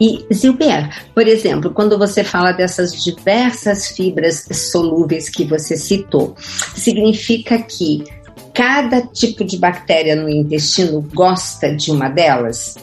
E, 0.00 0.24
Zilber, 0.32 0.88
por 1.14 1.26
exemplo, 1.26 1.70
quando 1.70 1.98
você 1.98 2.22
fala 2.22 2.52
dessas 2.52 3.02
diversas 3.02 3.88
fibras 3.88 4.46
solúveis 4.52 5.28
que 5.28 5.44
você 5.44 5.76
citou, 5.76 6.36
significa 6.76 7.60
que 7.62 8.04
cada 8.54 9.02
tipo 9.02 9.44
de 9.44 9.56
bactéria 9.56 10.14
no 10.14 10.28
intestino 10.28 11.00
gosta 11.14 11.74
de 11.74 11.90
uma 11.90 12.08
delas? 12.08 12.76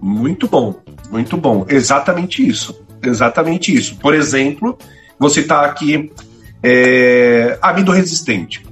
Muito 0.00 0.48
bom, 0.48 0.74
muito 1.10 1.36
bom. 1.36 1.64
Exatamente 1.68 2.46
isso. 2.46 2.82
Exatamente 3.02 3.74
isso. 3.74 3.96
Por 3.96 4.14
exemplo, 4.14 4.76
Vou 5.22 5.30
citar 5.30 5.64
aqui 5.64 6.12
é, 6.60 7.56
amido 7.62 7.92
resistente. 7.92 8.66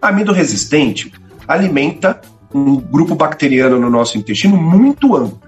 Amido 0.00 0.32
resistente 0.32 1.12
alimenta 1.48 2.20
um 2.54 2.76
grupo 2.76 3.16
bacteriano 3.16 3.80
no 3.80 3.90
nosso 3.90 4.16
intestino 4.16 4.56
muito 4.56 5.16
amplo, 5.16 5.40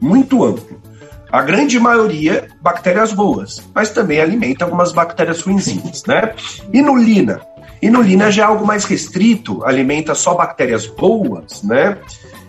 muito 0.00 0.42
amplo. 0.42 0.82
A 1.30 1.40
grande 1.40 1.78
maioria 1.78 2.48
bactérias 2.60 3.12
boas, 3.12 3.62
mas 3.72 3.90
também 3.90 4.20
alimenta 4.20 4.64
algumas 4.64 4.90
bactérias 4.90 5.40
ruinzinhas, 5.40 6.02
né? 6.04 6.34
Inulina. 6.72 7.40
Inulina 7.80 8.28
já 8.28 8.42
é 8.42 8.46
algo 8.46 8.66
mais 8.66 8.84
restrito, 8.84 9.64
alimenta 9.64 10.16
só 10.16 10.34
bactérias 10.34 10.84
boas, 10.84 11.62
né? 11.62 11.96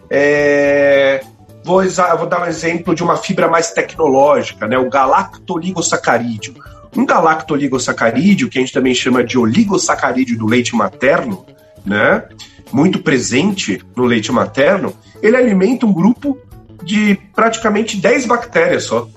É... 0.10 1.22
Vou, 1.64 1.84
vou, 2.18 2.26
dar 2.26 2.42
um 2.42 2.46
exemplo 2.46 2.96
de 2.96 3.04
uma 3.04 3.16
fibra 3.16 3.48
mais 3.48 3.70
tecnológica, 3.70 4.68
né? 4.68 4.76
O 4.80 4.90
galactoligosacarídeo. 4.90 6.56
Um 6.96 7.06
galactoligosacarídeo, 7.06 8.50
que 8.50 8.58
a 8.58 8.62
gente 8.62 8.74
também 8.74 8.94
chama 8.94 9.24
de 9.24 9.38
oligosacarídeo 9.38 10.38
do 10.38 10.46
leite 10.46 10.76
materno, 10.76 11.46
né? 11.86 12.24
Muito 12.72 13.00
presente 13.00 13.82
no 13.96 14.06
leite 14.06 14.32
materno, 14.32 14.94
ele 15.22 15.38
alimenta 15.38 15.86
um 15.86 15.94
grupo 15.94 16.38
de 16.84 17.18
praticamente 17.36 17.98
10 17.98 18.26
bactérias 18.26 18.84
só. 18.84 19.08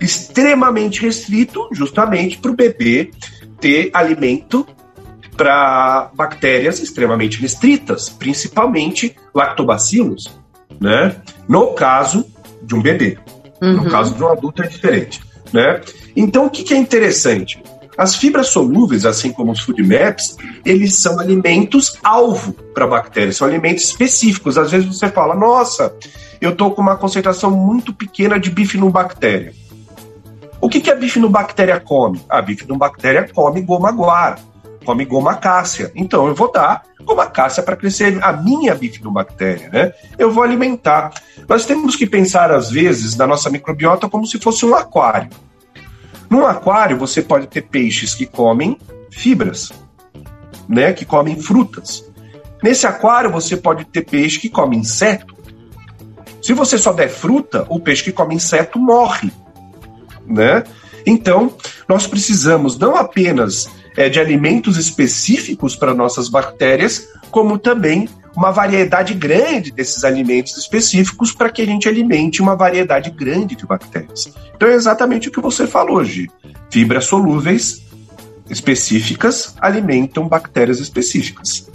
Extremamente 0.00 1.02
restrito, 1.02 1.68
justamente 1.72 2.38
para 2.38 2.50
o 2.50 2.54
bebê 2.54 3.10
ter 3.60 3.90
alimento 3.92 4.66
para 5.36 6.10
bactérias 6.14 6.80
extremamente 6.80 7.40
restritas, 7.40 8.08
principalmente 8.08 9.14
lactobacilos, 9.32 10.28
né? 10.80 11.16
No 11.48 11.74
caso 11.74 12.26
de 12.62 12.74
um 12.74 12.82
bebê. 12.82 13.18
Uhum. 13.62 13.84
No 13.84 13.90
caso 13.90 14.14
de 14.14 14.22
um 14.22 14.28
adulto 14.28 14.62
é 14.62 14.66
diferente, 14.66 15.20
né? 15.52 15.80
Então, 16.20 16.46
o 16.46 16.50
que, 16.50 16.64
que 16.64 16.74
é 16.74 16.76
interessante? 16.76 17.62
As 17.96 18.16
fibras 18.16 18.48
solúveis, 18.48 19.06
assim 19.06 19.32
como 19.32 19.52
os 19.52 19.60
food 19.60 19.82
maps, 19.82 20.36
eles 20.64 20.96
são 20.96 21.20
alimentos 21.20 21.96
alvo 22.02 22.52
para 22.52 22.88
bactérias, 22.88 23.36
são 23.36 23.46
alimentos 23.46 23.84
específicos. 23.84 24.58
Às 24.58 24.72
vezes 24.72 24.88
você 24.88 25.08
fala, 25.08 25.36
nossa, 25.36 25.94
eu 26.40 26.50
estou 26.50 26.72
com 26.72 26.82
uma 26.82 26.96
concentração 26.96 27.52
muito 27.52 27.94
pequena 27.94 28.38
de 28.38 28.50
bifidobactéria. 28.50 29.52
O 30.60 30.68
que, 30.68 30.80
que 30.80 30.90
a 30.90 30.96
bifidobactéria 30.96 31.78
come? 31.78 32.20
A 32.28 32.42
bifidobactéria 32.42 33.28
come 33.32 33.60
goma 33.60 33.92
guar, 33.92 34.40
come 34.84 35.04
goma 35.04 35.36
cássia. 35.36 35.92
Então 35.94 36.26
eu 36.26 36.34
vou 36.34 36.50
dar 36.50 36.82
goma 37.04 37.26
cássia 37.26 37.62
para 37.62 37.76
crescer 37.76 38.18
a 38.22 38.32
minha 38.32 38.74
bifidobactéria, 38.74 39.68
né? 39.70 39.92
Eu 40.18 40.32
vou 40.32 40.42
alimentar. 40.42 41.12
Nós 41.48 41.64
temos 41.64 41.94
que 41.94 42.06
pensar, 42.06 42.50
às 42.50 42.70
vezes, 42.70 43.16
na 43.16 43.26
nossa 43.26 43.48
microbiota 43.50 44.08
como 44.08 44.26
se 44.26 44.38
fosse 44.38 44.66
um 44.66 44.74
aquário. 44.74 45.30
Num 46.30 46.46
aquário, 46.46 46.98
você 46.98 47.22
pode 47.22 47.46
ter 47.46 47.62
peixes 47.62 48.14
que 48.14 48.26
comem 48.26 48.78
fibras, 49.10 49.72
né? 50.68 50.92
Que 50.92 51.04
comem 51.04 51.40
frutas. 51.40 52.04
Nesse 52.62 52.86
aquário, 52.86 53.30
você 53.30 53.56
pode 53.56 53.84
ter 53.86 54.02
peixe 54.02 54.38
que 54.38 54.48
come 54.48 54.76
inseto. 54.76 55.34
Se 56.42 56.52
você 56.52 56.76
só 56.78 56.92
der 56.92 57.08
fruta, 57.08 57.66
o 57.68 57.80
peixe 57.80 58.04
que 58.04 58.12
come 58.12 58.34
inseto 58.34 58.78
morre, 58.78 59.32
né? 60.26 60.64
Então, 61.06 61.54
nós 61.88 62.06
precisamos 62.06 62.78
não 62.78 62.96
apenas 62.96 63.68
é, 63.96 64.08
de 64.08 64.20
alimentos 64.20 64.76
específicos 64.76 65.74
para 65.74 65.94
nossas 65.94 66.28
bactérias, 66.28 67.08
como 67.30 67.58
também 67.58 68.08
uma 68.38 68.52
variedade 68.52 69.14
grande 69.14 69.72
desses 69.72 70.04
alimentos 70.04 70.56
específicos 70.56 71.32
para 71.32 71.50
que 71.50 71.60
a 71.60 71.66
gente 71.66 71.88
alimente 71.88 72.40
uma 72.40 72.54
variedade 72.54 73.10
grande 73.10 73.56
de 73.56 73.66
bactérias. 73.66 74.32
Então 74.54 74.68
é 74.68 74.74
exatamente 74.74 75.28
o 75.28 75.32
que 75.32 75.40
você 75.40 75.66
falou, 75.66 76.04
Gi. 76.04 76.30
Fibras 76.70 77.06
solúveis 77.06 77.82
específicas 78.48 79.56
alimentam 79.60 80.28
bactérias 80.28 80.78
específicas. 80.78 81.68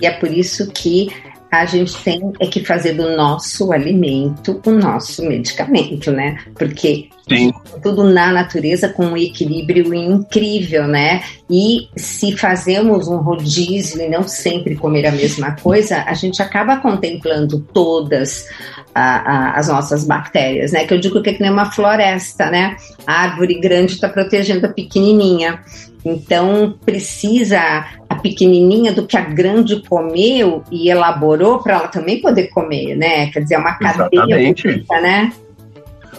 E 0.00 0.06
é 0.06 0.12
por 0.12 0.30
isso 0.30 0.70
que 0.70 1.10
a 1.50 1.64
gente 1.64 1.96
tem 2.02 2.32
é 2.40 2.46
que 2.46 2.64
fazer 2.64 2.94
do 2.94 3.16
nosso 3.16 3.72
alimento 3.72 4.60
o 4.66 4.70
nosso 4.70 5.22
medicamento, 5.24 6.10
né? 6.10 6.38
Porque 6.54 7.08
Sim. 7.28 7.52
tudo 7.82 8.04
na 8.04 8.32
natureza 8.32 8.88
com 8.88 9.06
um 9.06 9.16
equilíbrio 9.16 9.94
incrível, 9.94 10.86
né? 10.86 11.22
E 11.48 11.88
se 11.96 12.36
fazemos 12.36 13.08
um 13.08 13.18
rodízio 13.18 14.00
e 14.00 14.08
não 14.08 14.26
sempre 14.26 14.76
comer 14.76 15.06
a 15.06 15.12
mesma 15.12 15.52
coisa, 15.52 16.02
a 16.02 16.14
gente 16.14 16.42
acaba 16.42 16.78
contemplando 16.78 17.60
todas 17.72 18.46
a, 18.94 19.02
a, 19.02 19.58
as 19.58 19.68
nossas 19.68 20.04
bactérias, 20.04 20.72
né? 20.72 20.84
Que 20.84 20.94
eu 20.94 21.00
digo 21.00 21.22
que 21.22 21.30
é 21.30 21.34
que 21.34 21.42
nem 21.42 21.50
uma 21.50 21.70
floresta, 21.70 22.50
né? 22.50 22.76
A 23.06 23.22
árvore 23.22 23.60
grande 23.60 23.94
está 23.94 24.08
protegendo 24.08 24.66
a 24.66 24.70
pequenininha. 24.70 25.60
Então 26.04 26.78
precisa 26.84 27.84
pequenininha 28.28 28.92
do 28.92 29.06
que 29.06 29.16
a 29.16 29.20
grande 29.20 29.82
comeu 29.88 30.64
e 30.70 30.90
elaborou 30.90 31.60
para 31.62 31.74
ela 31.74 31.88
também 31.88 32.20
poder 32.20 32.48
comer, 32.48 32.96
né? 32.96 33.30
Quer 33.30 33.40
dizer, 33.40 33.54
é 33.54 33.58
uma 33.58 33.74
cadeia 33.74 34.26
bonita, 34.26 35.00
né? 35.00 35.32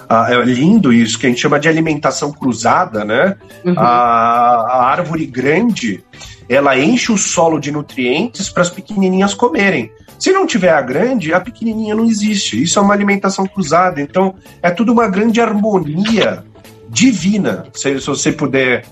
Ah, 0.10 0.28
é 0.30 0.42
lindo 0.46 0.94
isso, 0.94 1.20
que 1.20 1.26
a 1.26 1.30
gente 1.30 1.42
chama 1.42 1.60
de 1.60 1.68
alimentação 1.68 2.32
cruzada, 2.32 3.04
né? 3.04 3.36
Uhum. 3.66 3.74
A, 3.78 3.84
a, 3.84 4.86
árvore 4.86 5.26
grande, 5.26 6.02
ela 6.48 6.80
enche 6.80 7.12
o 7.12 7.18
solo 7.18 7.60
de 7.60 7.72
nutrientes 7.72 8.50
para 8.50 8.62
as 8.62 8.70
pequenininhas 8.70 9.34
comerem. 9.34 9.92
Se 10.18 10.32
não 10.32 10.48
tiver 10.48 10.72
a 10.72 10.82
grande, 10.82 11.34
a 11.34 11.42
pequenininha 11.42 11.94
não 11.94 12.06
existe. 12.06 12.62
Isso 12.62 12.80
é 12.80 12.82
uma 12.82 12.94
alimentação 12.94 13.46
cruzada. 13.46 14.00
Então, 14.00 14.36
é 14.64 14.72
tudo 14.72 14.94
uma 14.94 15.10
grande 15.10 15.42
harmonia 15.42 16.44
divina, 16.90 17.66
se, 17.74 18.00
se 18.00 18.08
você 18.08 18.31
puder 18.31 18.86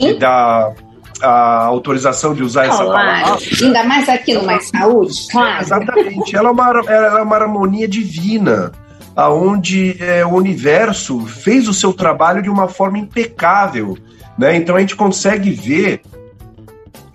Sim. 0.00 0.18
dar 0.18 0.74
a 1.22 1.64
autorização 1.64 2.34
de 2.34 2.42
usar 2.42 2.66
claro. 2.66 2.82
essa 2.82 2.92
palavra. 2.92 3.46
Ainda 3.62 3.84
mais 3.84 4.08
aqui 4.08 4.34
no 4.34 4.44
Mais 4.44 4.68
Saúde, 4.68 5.26
claro. 5.30 5.62
Exatamente. 5.62 6.36
Ela 6.36 6.48
é 6.48 6.52
uma, 6.52 6.70
ela 6.86 7.18
é 7.18 7.22
uma 7.22 7.36
harmonia 7.36 7.88
divina 7.88 8.72
aonde 9.16 9.96
é, 10.00 10.24
o 10.26 10.30
universo 10.30 11.24
fez 11.26 11.68
o 11.68 11.74
seu 11.74 11.92
trabalho 11.92 12.42
de 12.42 12.50
uma 12.50 12.68
forma 12.68 12.98
impecável. 12.98 13.96
Né? 14.36 14.56
Então 14.56 14.76
a 14.76 14.80
gente 14.80 14.96
consegue 14.96 15.50
ver 15.50 16.00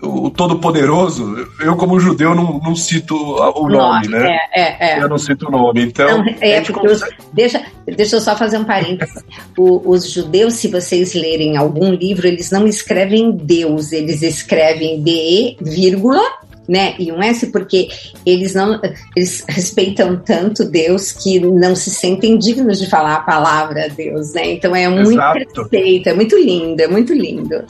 o 0.01 0.29
Todo-Poderoso, 0.29 1.47
eu 1.59 1.75
como 1.75 1.99
judeu 1.99 2.33
não, 2.33 2.59
não 2.59 2.75
cito 2.75 3.15
o 3.15 3.67
nome, 3.67 4.07
Nossa, 4.07 4.09
né? 4.09 4.39
É, 4.55 4.61
é, 4.61 4.93
é. 4.93 5.03
Eu 5.03 5.09
não 5.09 5.17
cito 5.17 5.47
o 5.47 5.51
nome, 5.51 5.83
então... 5.83 6.23
É, 6.39 6.61
consegue... 6.61 7.15
deixa, 7.33 7.61
deixa 7.85 8.15
eu 8.15 8.21
só 8.21 8.35
fazer 8.35 8.57
um 8.57 8.63
parênteses. 8.63 9.23
o, 9.57 9.89
os 9.89 10.09
judeus, 10.09 10.53
se 10.53 10.69
vocês 10.69 11.13
lerem 11.13 11.57
algum 11.57 11.91
livro, 11.93 12.27
eles 12.27 12.49
não 12.49 12.65
escrevem 12.65 13.31
Deus, 13.31 13.91
eles 13.91 14.21
escrevem 14.21 15.01
DE, 15.01 15.57
vírgula, 15.59 16.21
né? 16.69 16.93
E 16.99 17.11
um 17.11 17.21
S 17.21 17.47
porque 17.47 17.89
eles 18.23 18.53
não 18.53 18.79
eles 19.15 19.43
respeitam 19.49 20.15
tanto 20.17 20.63
Deus 20.63 21.11
que 21.11 21.39
não 21.39 21.75
se 21.75 21.89
sentem 21.89 22.37
dignos 22.37 22.79
de 22.79 22.87
falar 22.87 23.15
a 23.15 23.21
palavra 23.21 23.89
Deus, 23.89 24.33
né? 24.33 24.51
Então 24.51 24.75
é 24.75 24.87
muito 24.87 25.13
Exato. 25.13 25.67
perfeito, 25.67 26.09
é 26.09 26.13
muito 26.13 26.37
lindo, 26.37 26.79
é 26.79 26.87
muito 26.87 27.11
lindo. 27.11 27.65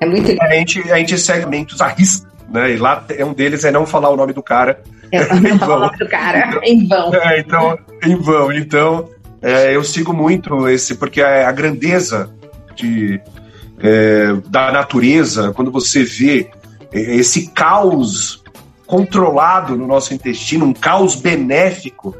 É 0.00 0.06
muito 0.06 0.28
lindo. 0.28 0.42
A 0.42 0.54
gente, 0.54 0.92
a 0.92 0.98
gente 0.98 1.18
segue 1.18 1.46
mentos 1.46 1.80
a 1.80 1.88
risca, 1.88 2.28
né? 2.48 2.72
E 2.72 2.76
lá 2.76 3.04
um 3.20 3.32
deles 3.32 3.64
é 3.64 3.70
não 3.70 3.86
falar 3.86 4.10
o 4.10 4.16
nome 4.16 4.32
do 4.32 4.42
cara. 4.42 4.82
É, 5.12 5.32
não 5.34 5.58
falar 5.58 5.76
o 5.76 5.80
nome 5.80 5.98
do 5.98 6.08
cara, 6.08 6.38
então, 6.48 6.62
em 6.64 6.86
vão. 6.86 7.14
É, 7.14 7.40
então, 7.40 7.78
em 8.02 8.16
vão. 8.16 8.52
Então, 8.52 9.08
é, 9.42 9.74
eu 9.74 9.84
sigo 9.84 10.12
muito 10.12 10.68
esse, 10.68 10.94
porque 10.94 11.20
a, 11.20 11.48
a 11.48 11.52
grandeza 11.52 12.30
de, 12.74 13.20
é, 13.80 14.34
da 14.48 14.72
natureza, 14.72 15.52
quando 15.52 15.70
você 15.70 16.02
vê 16.02 16.50
esse 16.92 17.48
caos 17.48 18.42
controlado 18.86 19.76
no 19.76 19.86
nosso 19.86 20.14
intestino, 20.14 20.64
um 20.64 20.72
caos 20.72 21.16
benéfico, 21.16 22.14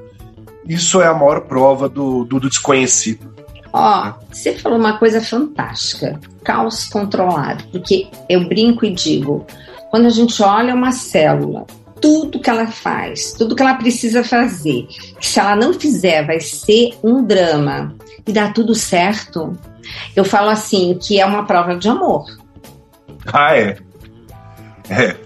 isso 0.66 1.00
é 1.00 1.06
a 1.06 1.14
maior 1.14 1.42
prova 1.42 1.88
do, 1.88 2.24
do, 2.24 2.40
do 2.40 2.48
desconhecido. 2.48 3.34
Ó, 3.76 4.06
oh, 4.06 4.32
você 4.32 4.54
falou 4.54 4.78
uma 4.78 4.98
coisa 4.98 5.20
fantástica, 5.20 6.20
caos 6.44 6.86
controlado, 6.86 7.64
porque 7.72 8.06
eu 8.28 8.46
brinco 8.46 8.86
e 8.86 8.94
digo, 8.94 9.44
quando 9.90 10.06
a 10.06 10.10
gente 10.10 10.40
olha 10.44 10.72
uma 10.72 10.92
célula, 10.92 11.66
tudo 12.00 12.38
que 12.38 12.48
ela 12.48 12.68
faz, 12.68 13.32
tudo 13.32 13.56
que 13.56 13.62
ela 13.62 13.74
precisa 13.74 14.22
fazer, 14.22 14.86
que 15.18 15.26
se 15.26 15.40
ela 15.40 15.56
não 15.56 15.72
fizer 15.72 16.24
vai 16.24 16.38
ser 16.38 16.94
um 17.02 17.24
drama 17.24 17.92
e 18.24 18.32
dá 18.32 18.48
tudo 18.52 18.76
certo, 18.76 19.58
eu 20.14 20.24
falo 20.24 20.50
assim 20.50 20.96
que 21.02 21.20
é 21.20 21.26
uma 21.26 21.44
prova 21.44 21.74
de 21.74 21.88
amor. 21.88 22.26
Ah, 23.26 23.56
é. 23.56 23.76
É, 24.88 25.16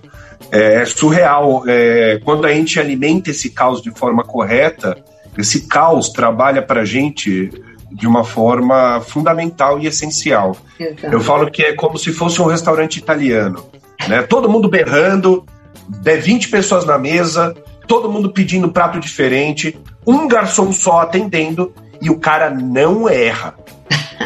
é, 0.51 0.75
é 0.77 0.85
surreal. 0.87 1.65
É, 1.67 2.19
quando 2.25 2.47
a 2.47 2.53
gente 2.55 2.81
alimenta 2.81 3.31
esse 3.31 3.51
caos 3.51 3.83
de 3.83 3.91
forma 3.91 4.25
correta, 4.25 4.97
esse 5.37 5.67
caos 5.67 6.09
trabalha 6.09 6.63
para 6.63 6.81
a 6.81 6.87
gente 6.87 7.53
de 7.91 8.07
uma 8.07 8.25
forma 8.25 9.01
fundamental 9.01 9.79
e 9.79 9.87
essencial. 9.87 10.57
Exato. 10.79 11.07
Eu 11.07 11.21
falo 11.21 11.51
que 11.51 11.63
é 11.63 11.73
como 11.73 11.99
se 11.99 12.13
fosse 12.13 12.41
um 12.41 12.47
restaurante 12.47 12.97
italiano. 12.97 13.65
Né? 14.07 14.23
Todo 14.23 14.49
mundo 14.49 14.69
berrando, 14.69 15.45
20 15.89 16.49
pessoas 16.49 16.85
na 16.85 16.99
mesa, 16.99 17.55
todo 17.87 18.11
mundo 18.11 18.31
pedindo 18.31 18.71
prato 18.71 19.01
diferente, 19.01 19.79
um 20.07 20.29
garçom 20.29 20.73
só 20.73 21.01
atendendo 21.01 21.73
e 22.01 22.11
o 22.11 22.19
cara 22.19 22.51
não 22.51 23.09
erra. 23.09 23.55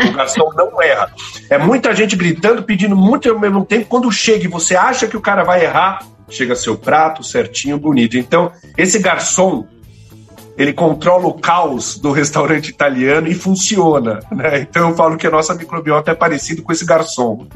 O 0.09 0.13
garçom 0.13 0.51
não 0.55 0.81
erra. 0.83 1.13
É 1.51 1.59
muita 1.59 1.95
gente 1.95 2.17
gritando, 2.17 2.63
pedindo 2.63 2.97
muito 2.97 3.31
ao 3.31 3.39
mesmo 3.39 3.65
tempo. 3.65 3.87
Quando 3.89 4.11
chega 4.11 4.45
e 4.45 4.49
você 4.49 4.75
acha 4.75 5.07
que 5.07 5.17
o 5.17 5.21
cara 5.21 5.45
vai 5.45 5.65
errar, 5.65 6.01
chega 6.29 6.57
seu 6.57 6.77
prato 6.77 7.23
certinho, 7.23 7.79
bonito. 7.79 8.17
Então, 8.17 8.51
esse 8.77 8.99
garçom, 8.99 9.67
ele 10.57 10.73
controla 10.73 11.27
o 11.27 11.35
caos 11.35 11.99
do 11.99 12.13
restaurante 12.13 12.69
italiano 12.69 13.27
e 13.29 13.35
funciona, 13.35 14.21
né? 14.31 14.61
Então 14.61 14.91
eu 14.91 14.97
falo 14.97 15.17
que 15.17 15.27
a 15.27 15.31
nossa 15.31 15.55
microbiota 15.55 16.11
é 16.11 16.15
parecido 16.15 16.63
com 16.63 16.73
esse 16.73 16.85
garçom. 16.85 17.47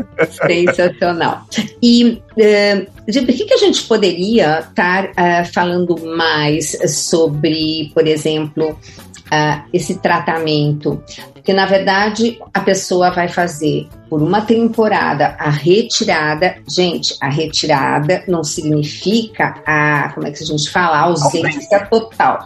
Sensacional. 0.47 1.43
E 1.83 2.23
uh, 2.33 3.07
que, 3.07 3.45
que 3.45 3.55
a 3.55 3.59
gente 3.59 3.83
poderia 3.85 4.61
estar 4.61 5.11
uh, 5.11 5.53
falando 5.53 5.97
mais 6.17 6.77
sobre, 6.87 7.91
por 7.95 8.07
exemplo, 8.07 8.79
uh, 9.27 9.63
esse 9.73 9.99
tratamento. 9.99 11.03
Porque, 11.33 11.53
na 11.53 11.67
verdade, 11.67 12.39
a 12.53 12.61
pessoa 12.61 13.11
vai 13.11 13.29
fazer 13.29 13.87
por 14.11 14.23
uma 14.23 14.41
temporada 14.41 15.37
a 15.39 15.51
retirada. 15.51 16.57
Gente, 16.69 17.17
a 17.21 17.29
retirada 17.29 18.25
não 18.27 18.43
significa 18.43 19.63
a, 19.65 20.11
como 20.15 20.27
é 20.27 20.31
que 20.31 20.43
a 20.43 20.47
gente 20.47 20.69
fala, 20.71 20.97
a 20.97 21.03
ausência 21.03 21.87
total. 21.87 22.41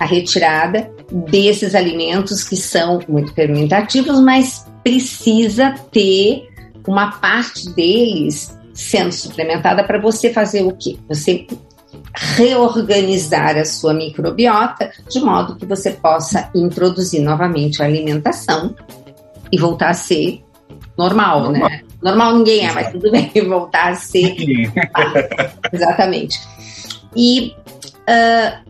A 0.00 0.06
retirada 0.06 0.90
desses 1.30 1.74
alimentos 1.74 2.42
que 2.42 2.56
são 2.56 3.00
muito 3.06 3.34
fermentativos, 3.34 4.18
mas 4.18 4.66
precisa 4.82 5.74
ter 5.92 6.48
uma 6.88 7.12
parte 7.12 7.68
deles 7.70 8.58
sendo 8.72 9.12
suplementada 9.12 9.84
para 9.84 10.00
você 10.00 10.32
fazer 10.32 10.62
o 10.62 10.72
quê? 10.72 10.96
Você 11.06 11.46
reorganizar 12.14 13.58
a 13.58 13.64
sua 13.64 13.92
microbiota 13.92 14.90
de 15.08 15.20
modo 15.20 15.56
que 15.56 15.66
você 15.66 15.90
possa 15.90 16.50
introduzir 16.54 17.20
novamente 17.20 17.82
a 17.82 17.84
alimentação 17.84 18.74
e 19.52 19.58
voltar 19.58 19.90
a 19.90 19.94
ser 19.94 20.42
normal, 20.96 21.42
normal. 21.42 21.68
né? 21.68 21.82
Normal 22.02 22.38
ninguém 22.38 22.66
é, 22.66 22.72
mas 22.72 22.90
tudo 22.90 23.10
bem, 23.10 23.30
voltar 23.46 23.90
a 23.90 23.94
ser. 23.94 24.34
ah, 24.94 25.50
exatamente. 25.70 26.40
E 27.14 27.54
uh, 28.08 28.69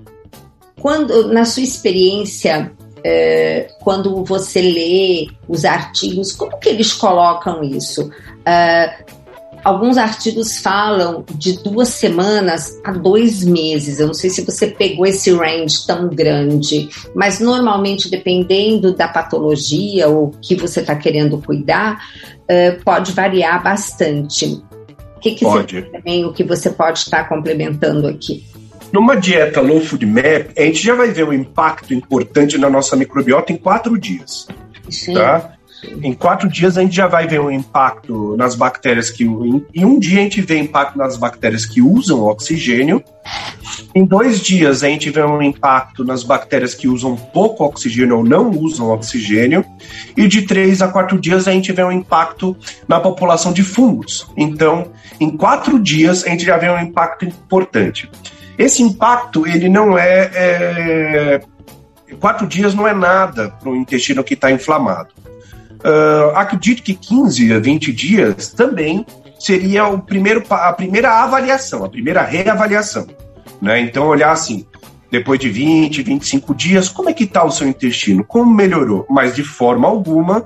quando, 0.80 1.28
na 1.28 1.44
sua 1.44 1.62
experiência, 1.62 2.72
uh, 2.98 3.84
quando 3.84 4.24
você 4.24 4.60
lê 4.60 5.28
os 5.46 5.64
artigos, 5.64 6.32
como 6.32 6.58
que 6.58 6.68
eles 6.68 6.92
colocam 6.92 7.62
isso? 7.62 8.08
Uh, 8.08 9.20
alguns 9.62 9.98
artigos 9.98 10.58
falam 10.58 11.22
de 11.34 11.62
duas 11.62 11.88
semanas 11.88 12.80
a 12.82 12.92
dois 12.92 13.44
meses. 13.44 14.00
Eu 14.00 14.08
não 14.08 14.14
sei 14.14 14.30
se 14.30 14.42
você 14.42 14.68
pegou 14.68 15.06
esse 15.06 15.30
range 15.32 15.86
tão 15.86 16.08
grande, 16.08 16.88
mas 17.14 17.40
normalmente, 17.40 18.10
dependendo 18.10 18.94
da 18.94 19.06
patologia 19.06 20.08
ou 20.08 20.30
que 20.42 20.54
você 20.54 20.80
está 20.80 20.96
querendo 20.96 21.40
cuidar, 21.42 22.02
uh, 22.42 22.82
pode 22.82 23.12
variar 23.12 23.62
bastante. 23.62 24.62
O 25.16 25.20
que, 25.20 25.32
que 25.34 25.44
pode. 25.44 25.76
você 25.76 25.82
também, 25.90 26.24
o 26.24 26.32
que 26.32 26.42
você 26.42 26.70
pode 26.70 27.00
estar 27.00 27.28
complementando 27.28 28.06
aqui? 28.06 28.48
Numa 28.92 29.16
dieta 29.16 29.60
low 29.60 29.80
food 29.80 30.04
map, 30.04 30.50
a 30.56 30.62
gente 30.62 30.82
já 30.82 30.94
vai 30.94 31.10
ver 31.10 31.24
um 31.24 31.32
impacto 31.32 31.94
importante 31.94 32.58
na 32.58 32.68
nossa 32.68 32.96
microbiota 32.96 33.52
em 33.52 33.56
quatro 33.56 33.98
dias. 33.98 34.48
Sim. 34.88 35.14
Tá? 35.14 35.52
Em 36.02 36.12
quatro 36.12 36.48
dias 36.48 36.76
a 36.76 36.82
gente 36.82 36.94
já 36.94 37.06
vai 37.06 37.26
ver 37.26 37.40
um 37.40 37.50
impacto 37.50 38.36
nas 38.36 38.54
bactérias 38.54 39.10
que. 39.10 39.24
Em 39.24 39.84
um 39.84 39.98
dia 39.98 40.20
a 40.20 40.22
gente 40.22 40.40
vê 40.42 40.58
impacto 40.58 40.98
nas 40.98 41.16
bactérias 41.16 41.64
que 41.64 41.80
usam 41.80 42.22
oxigênio. 42.22 43.02
Em 43.94 44.04
dois 44.04 44.40
dias 44.40 44.82
a 44.82 44.88
gente 44.88 45.08
vê 45.08 45.22
um 45.22 45.40
impacto 45.40 46.04
nas 46.04 46.22
bactérias 46.22 46.74
que 46.74 46.86
usam 46.86 47.16
pouco 47.16 47.64
oxigênio 47.64 48.18
ou 48.18 48.24
não 48.24 48.50
usam 48.50 48.90
oxigênio. 48.90 49.64
E 50.16 50.28
de 50.28 50.42
três 50.42 50.82
a 50.82 50.88
quatro 50.88 51.18
dias 51.18 51.48
a 51.48 51.52
gente 51.52 51.72
vê 51.72 51.82
um 51.82 51.92
impacto 51.92 52.56
na 52.86 53.00
população 53.00 53.52
de 53.52 53.62
fungos. 53.62 54.26
Então, 54.36 54.92
em 55.18 55.30
quatro 55.30 55.78
dias 55.78 56.24
a 56.24 56.28
gente 56.28 56.44
já 56.44 56.58
vê 56.58 56.68
um 56.68 56.78
impacto 56.78 57.24
importante. 57.24 58.10
Esse 58.60 58.82
impacto, 58.82 59.46
ele 59.46 59.68
não 59.68 59.98
é, 59.98 60.30
é 60.34 61.40
quatro 62.20 62.46
dias 62.46 62.74
não 62.74 62.86
é 62.86 62.92
nada 62.92 63.48
para 63.48 63.70
o 63.70 63.74
intestino 63.74 64.22
que 64.22 64.34
está 64.34 64.52
inflamado. 64.52 65.08
Uh, 65.82 66.36
acredito 66.36 66.82
que 66.82 66.92
15 66.92 67.54
a 67.54 67.58
20 67.58 67.90
dias 67.90 68.48
também 68.48 69.06
seria 69.38 69.86
o 69.86 69.98
primeiro, 69.98 70.44
a 70.50 70.72
primeira 70.74 71.22
avaliação, 71.22 71.82
a 71.84 71.88
primeira 71.88 72.22
reavaliação. 72.22 73.06
Né? 73.62 73.80
Então, 73.80 74.06
olhar 74.06 74.30
assim, 74.30 74.66
depois 75.10 75.40
de 75.40 75.48
20, 75.48 76.02
25 76.02 76.54
dias, 76.54 76.90
como 76.90 77.08
é 77.08 77.14
que 77.14 77.24
está 77.24 77.42
o 77.42 77.50
seu 77.50 77.66
intestino? 77.66 78.22
Como 78.22 78.54
melhorou? 78.54 79.06
Mas 79.08 79.34
de 79.34 79.42
forma 79.42 79.88
alguma 79.88 80.44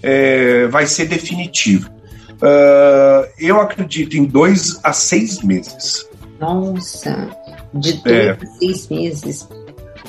é, 0.00 0.68
vai 0.68 0.86
ser 0.86 1.06
definitivo. 1.06 1.90
Uh, 2.36 3.26
eu 3.40 3.60
acredito 3.60 4.16
em 4.16 4.24
dois 4.24 4.78
a 4.84 4.92
seis 4.92 5.42
meses. 5.42 6.06
Nossa, 6.38 7.30
de 7.72 7.94
dois 7.94 8.16
é. 8.16 8.30
a 8.30 8.58
seis 8.58 8.88
meses. 8.88 9.48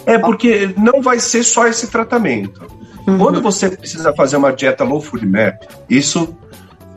É 0.05 0.17
porque 0.17 0.73
não 0.77 1.01
vai 1.01 1.19
ser 1.19 1.43
só 1.43 1.67
esse 1.67 1.87
tratamento. 1.87 2.65
Uhum. 3.07 3.17
Quando 3.17 3.41
você 3.41 3.69
precisa 3.69 4.13
fazer 4.13 4.37
uma 4.37 4.51
dieta 4.51 4.83
low 4.83 5.01
food 5.01 5.25
map, 5.25 5.63
isso 5.89 6.35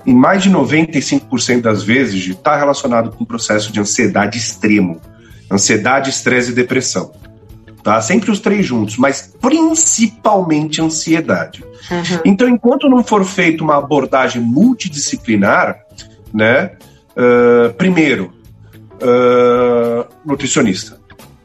em 0.07 0.15
mais 0.15 0.43
de 0.43 0.51
95% 0.51 1.61
das 1.61 1.83
vezes 1.83 2.27
está 2.27 2.57
relacionado 2.57 3.11
com 3.11 3.23
um 3.23 3.27
processo 3.27 3.73
de 3.73 3.81
ansiedade 3.81 4.39
extremo. 4.39 5.01
Ansiedade, 5.51 6.11
estresse 6.11 6.51
e 6.51 6.55
depressão. 6.55 7.13
Tá? 7.83 8.01
Sempre 8.01 8.31
os 8.31 8.41
três 8.41 8.67
juntos, 8.67 8.97
mas 8.97 9.35
principalmente 9.41 10.83
ansiedade. 10.83 11.65
Uhum. 11.91 12.21
Então, 12.25 12.49
enquanto 12.49 12.89
não 12.89 13.03
for 13.03 13.25
feita 13.25 13.65
uma 13.65 13.77
abordagem 13.77 14.43
multidisciplinar, 14.43 15.81
né? 16.33 16.73
Uh, 17.17 17.73
primeiro, 17.75 18.33
uh, 19.03 20.07
nutricionista 20.25 21.01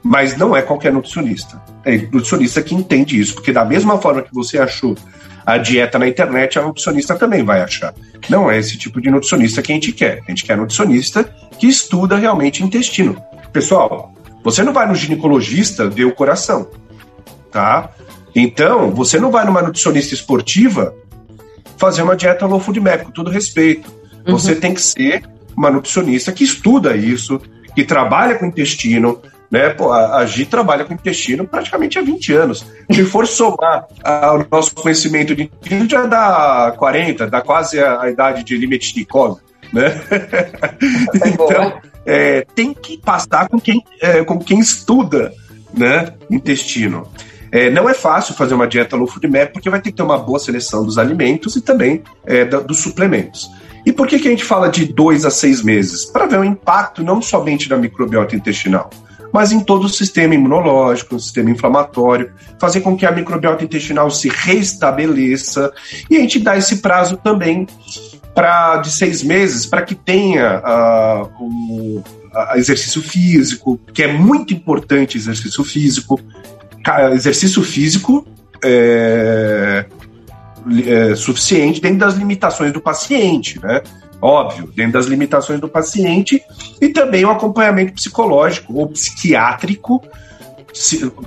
mas 0.06 0.38
não 0.38 0.56
é 0.56 0.62
qualquer 0.62 0.94
nutricionista. 0.94 1.60
É 1.84 1.98
nutricionista 1.98 2.62
que 2.62 2.76
entende 2.76 3.20
isso, 3.20 3.34
porque 3.34 3.52
da 3.52 3.66
mesma 3.66 3.98
forma 3.98 4.22
que 4.22 4.32
você 4.32 4.60
achou 4.60 4.96
a 5.44 5.58
dieta 5.58 5.98
na 5.98 6.08
internet, 6.08 6.60
a 6.60 6.62
nutricionista 6.62 7.16
também 7.16 7.44
vai 7.44 7.60
achar. 7.60 7.92
Não 8.30 8.50
é 8.50 8.60
esse 8.60 8.78
tipo 8.78 9.02
de 9.02 9.10
nutricionista 9.10 9.64
que 9.64 9.72
a 9.72 9.76
gente 9.76 9.92
quer. 9.92 10.22
A 10.24 10.30
gente 10.30 10.46
quer 10.46 10.58
nutricionista 10.58 11.24
que 11.58 11.66
estuda 11.66 12.18
realmente 12.18 12.64
intestino. 12.64 13.20
Pessoal, 13.52 14.14
você 14.44 14.62
não 14.62 14.74
vai 14.74 14.88
no 14.88 14.94
ginecologista 14.94 15.90
ver 15.90 16.06
o 16.06 16.14
coração, 16.14 16.70
tá? 17.52 17.90
Então, 18.36 18.92
você 18.92 19.20
não 19.20 19.32
vai 19.32 19.44
numa 19.44 19.64
nutricionista 19.64 20.14
esportiva 20.14 20.94
fazer 21.78 22.04
uma 22.04 22.16
dieta 22.16 22.46
low 22.46 22.60
food 22.60 22.80
map, 22.80 23.06
com 23.06 23.12
todo 23.12 23.32
respeito. 23.32 23.92
Uhum. 24.28 24.38
Você 24.38 24.54
tem 24.54 24.72
que 24.72 24.82
ser 24.82 25.24
uma 25.56 25.70
nutricionista 25.70 26.32
que 26.32 26.44
estuda 26.44 26.96
isso, 26.96 27.42
que 27.74 27.84
trabalha 27.84 28.36
com 28.36 28.46
intestino, 28.46 29.22
né? 29.50 29.70
Pô, 29.70 29.92
a, 29.92 30.18
a 30.18 30.26
Gi 30.26 30.46
trabalha 30.46 30.86
com 30.86 30.94
intestino 30.94 31.48
praticamente 31.48 32.00
há 32.00 32.02
20 32.02 32.34
anos. 32.34 32.66
Se 32.92 33.04
for 33.06 33.28
somar 33.28 33.86
o 34.04 34.46
nosso 34.56 34.74
conhecimento 34.76 35.36
de 35.36 35.44
intestino, 35.44 35.90
já 35.90 36.06
dá 36.06 36.74
40, 36.78 37.28
dá 37.28 37.42
quase 37.42 37.80
a, 37.80 38.02
a 38.02 38.10
idade 38.10 38.44
de 38.44 38.58
Limetnikov, 38.58 39.40
né? 39.72 40.02
Tá 41.20 41.28
então, 41.28 41.82
é, 42.06 42.46
tem 42.54 42.74
que 42.74 42.98
passar 42.98 43.50
com 43.50 43.60
quem, 43.60 43.84
é, 44.02 44.24
com 44.24 44.38
quem 44.38 44.60
estuda 44.60 45.34
né, 45.74 46.14
intestino. 46.30 47.08
É, 47.52 47.70
não 47.70 47.90
é 47.90 47.94
fácil 47.94 48.36
fazer 48.36 48.54
uma 48.54 48.68
dieta 48.68 48.96
low 48.96 49.08
food 49.08 49.28
map 49.28 49.54
porque 49.54 49.70
vai 49.70 49.82
ter 49.82 49.92
que 49.92 49.98
ter 49.98 50.04
uma 50.04 50.18
boa 50.18 50.40
seleção 50.40 50.84
dos 50.84 50.98
alimentos 50.98 51.56
e 51.56 51.62
também 51.62 52.04
é, 52.26 52.46
da, 52.46 52.60
dos 52.60 52.80
suplementos. 52.80 53.50
E 53.86 53.92
por 53.92 54.08
que, 54.08 54.20
que 54.20 54.28
a 54.28 54.32
gente 54.32 54.44
fala 54.44 54.68
de 54.70 54.86
dois 54.86 55.26
a 55.26 55.30
seis 55.30 55.62
meses? 55.62 56.06
Para 56.06 56.26
ver 56.26 56.40
o 56.40 56.44
impacto 56.44 57.04
não 57.04 57.22
somente 57.22 57.70
na 57.70 57.78
microbiota 57.78 58.36
intestinal, 58.36 58.90
mas 59.32 59.52
em 59.52 59.60
todo 59.60 59.86
o 59.86 59.90
sistema 59.90 60.34
imunológico, 60.34 61.16
o 61.16 61.20
sistema 61.20 61.52
inflamatório, 61.52 62.32
fazer 62.60 62.82
com 62.82 62.98
que 62.98 63.06
a 63.06 63.12
microbiota 63.12 63.64
intestinal 63.64 64.10
se 64.10 64.30
restabeleça 64.30 65.72
e 66.10 66.18
a 66.18 66.20
gente 66.22 66.40
dá 66.40 66.58
esse 66.58 66.78
prazo 66.78 67.18
também 67.18 67.68
para 68.34 68.78
de 68.78 68.92
seis 68.92 69.24
meses 69.24 69.66
para 69.66 69.82
que 69.82 69.96
tenha 69.96 70.62
uh, 70.62 71.44
o 71.44 72.04
exercício 72.56 73.02
físico, 73.02 73.80
que 73.94 74.04
é 74.04 74.12
muito 74.12 74.54
importante 74.54 75.18
exercício 75.18 75.64
físico. 75.64 76.20
Exercício 77.14 77.64
físico 77.64 78.28
é, 78.64 79.86
é, 80.86 81.16
suficiente 81.16 81.82
dentro 81.82 82.00
das 82.00 82.16
limitações 82.16 82.72
do 82.72 82.82
paciente, 82.82 83.60
né? 83.62 83.82
óbvio, 84.22 84.72
dentro 84.76 84.94
das 84.94 85.06
limitações 85.06 85.60
do 85.60 85.68
paciente, 85.68 86.42
e 86.82 86.90
também 86.90 87.24
o 87.26 87.30
acompanhamento 87.30 87.94
psicológico 87.94 88.74
ou 88.74 88.88
psiquiátrico. 88.88 90.02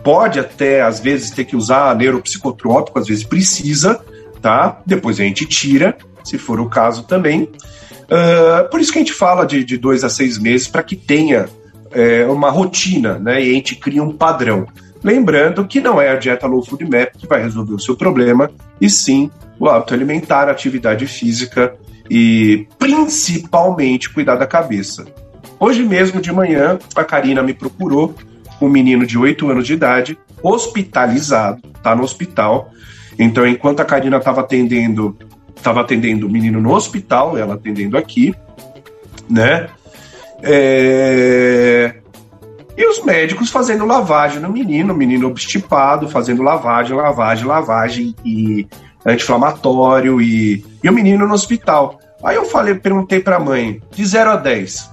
Pode 0.02 0.38
até, 0.38 0.82
às 0.82 1.00
vezes, 1.00 1.30
ter 1.30 1.44
que 1.44 1.56
usar 1.56 1.94
neuropsicotrópico, 1.96 2.98
às 2.98 3.06
vezes 3.06 3.24
precisa, 3.24 4.00
tá? 4.42 4.82
Depois 4.84 5.18
a 5.20 5.22
gente 5.22 5.46
tira, 5.46 5.96
se 6.22 6.36
for 6.36 6.60
o 6.60 6.68
caso 6.68 7.04
também. 7.04 7.44
Uh, 7.44 8.68
por 8.70 8.80
isso 8.80 8.92
que 8.92 8.98
a 8.98 9.02
gente 9.02 9.12
fala 9.12 9.46
de, 9.46 9.64
de 9.64 9.78
dois 9.78 10.04
a 10.04 10.10
seis 10.10 10.38
meses, 10.38 10.66
para 10.66 10.82
que 10.82 10.96
tenha 10.96 11.48
é, 11.90 12.26
uma 12.26 12.50
rotina, 12.50 13.18
né? 13.18 13.42
E 13.42 13.50
a 13.50 13.54
gente 13.54 13.76
cria 13.76 14.02
um 14.02 14.12
padrão. 14.12 14.66
Lembrando 15.02 15.64
que 15.66 15.80
não 15.80 16.00
é 16.00 16.10
a 16.10 16.16
dieta 16.16 16.46
low 16.46 16.64
food 16.64 16.84
map 16.84 17.16
que 17.16 17.26
vai 17.26 17.42
resolver 17.42 17.74
o 17.74 17.78
seu 17.78 17.96
problema, 17.96 18.50
e 18.80 18.90
sim 18.90 19.30
o 19.58 19.68
hábito 19.68 19.94
alimentar, 19.94 20.48
atividade 20.48 21.06
física 21.06 21.74
e 22.10 22.66
principalmente 22.78 24.10
cuidar 24.10 24.36
da 24.36 24.46
cabeça. 24.46 25.06
Hoje 25.60 25.82
mesmo 25.82 26.20
de 26.20 26.32
manhã, 26.32 26.78
a 26.94 27.04
Karina 27.04 27.42
me 27.42 27.52
procurou, 27.52 28.14
um 28.60 28.68
menino 28.68 29.06
de 29.06 29.16
8 29.16 29.50
anos 29.50 29.66
de 29.66 29.74
idade, 29.74 30.18
hospitalizado, 30.42 31.62
tá 31.82 31.94
no 31.94 32.02
hospital. 32.02 32.70
Então, 33.18 33.46
enquanto 33.46 33.80
a 33.80 33.84
Karina 33.84 34.16
estava 34.16 34.40
atendendo, 34.40 35.16
estava 35.56 35.80
atendendo 35.80 36.26
o 36.26 36.30
menino 36.30 36.60
no 36.60 36.72
hospital, 36.72 37.36
ela 37.36 37.54
atendendo 37.54 37.96
aqui, 37.96 38.34
né? 39.28 39.68
É... 40.42 41.77
Os 42.98 43.04
médicos 43.04 43.50
fazendo 43.50 43.86
lavagem 43.86 44.40
no 44.40 44.50
menino, 44.50 44.92
menino 44.92 45.28
obstipado, 45.28 46.08
fazendo 46.08 46.42
lavagem, 46.42 46.96
lavagem, 46.96 47.46
lavagem 47.46 48.14
e 48.24 48.66
anti-inflamatório 49.06 50.20
e, 50.20 50.64
e 50.82 50.88
o 50.88 50.92
menino 50.92 51.26
no 51.26 51.32
hospital. 51.32 52.00
Aí 52.24 52.34
eu 52.34 52.44
falei, 52.44 52.74
perguntei 52.74 53.20
para 53.20 53.36
a 53.36 53.40
mãe, 53.40 53.80
de 53.92 54.04
0 54.04 54.30
a 54.30 54.36
10, 54.36 54.90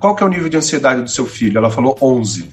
qual 0.00 0.16
que 0.16 0.24
é 0.24 0.26
o 0.26 0.28
nível 0.28 0.48
de 0.48 0.56
ansiedade 0.56 1.02
do 1.02 1.08
seu 1.08 1.24
filho? 1.24 1.58
Ela 1.58 1.70
falou 1.70 1.96
11. 2.02 2.48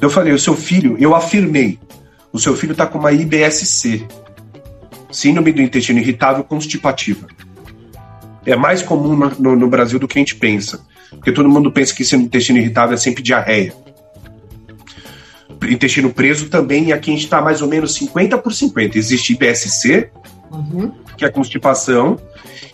Eu 0.00 0.08
falei, 0.08 0.32
o 0.32 0.38
seu 0.38 0.54
filho, 0.54 0.96
eu 0.98 1.14
afirmei, 1.14 1.80
o 2.32 2.38
seu 2.38 2.56
filho 2.56 2.72
está 2.72 2.86
com 2.86 2.98
uma 2.98 3.10
IBSC, 3.10 4.06
síndrome 5.10 5.52
do 5.52 5.60
intestino 5.60 5.98
irritável 5.98 6.44
constipativa. 6.44 7.26
É 8.46 8.54
mais 8.54 8.80
comum 8.80 9.16
no, 9.38 9.56
no 9.56 9.68
Brasil 9.68 9.98
do 9.98 10.06
que 10.06 10.18
a 10.18 10.20
gente 10.20 10.36
pensa. 10.36 10.91
Porque 11.16 11.32
todo 11.32 11.48
mundo 11.48 11.70
pensa 11.70 11.94
que 11.94 12.02
intestino 12.16 12.58
irritável 12.58 12.94
é 12.94 12.98
sempre 12.98 13.22
diarreia. 13.22 13.74
Intestino 15.68 16.10
preso 16.10 16.48
também, 16.48 16.86
e 16.86 16.92
aqui 16.92 17.10
a 17.10 17.14
gente 17.14 17.24
está 17.24 17.40
mais 17.40 17.62
ou 17.62 17.68
menos 17.68 17.94
50 17.94 18.36
por 18.38 18.52
50. 18.52 18.98
Existe 18.98 19.32
IBSC, 19.32 20.10
uhum. 20.50 20.92
que 21.16 21.24
é 21.24 21.28
constipação, 21.30 22.18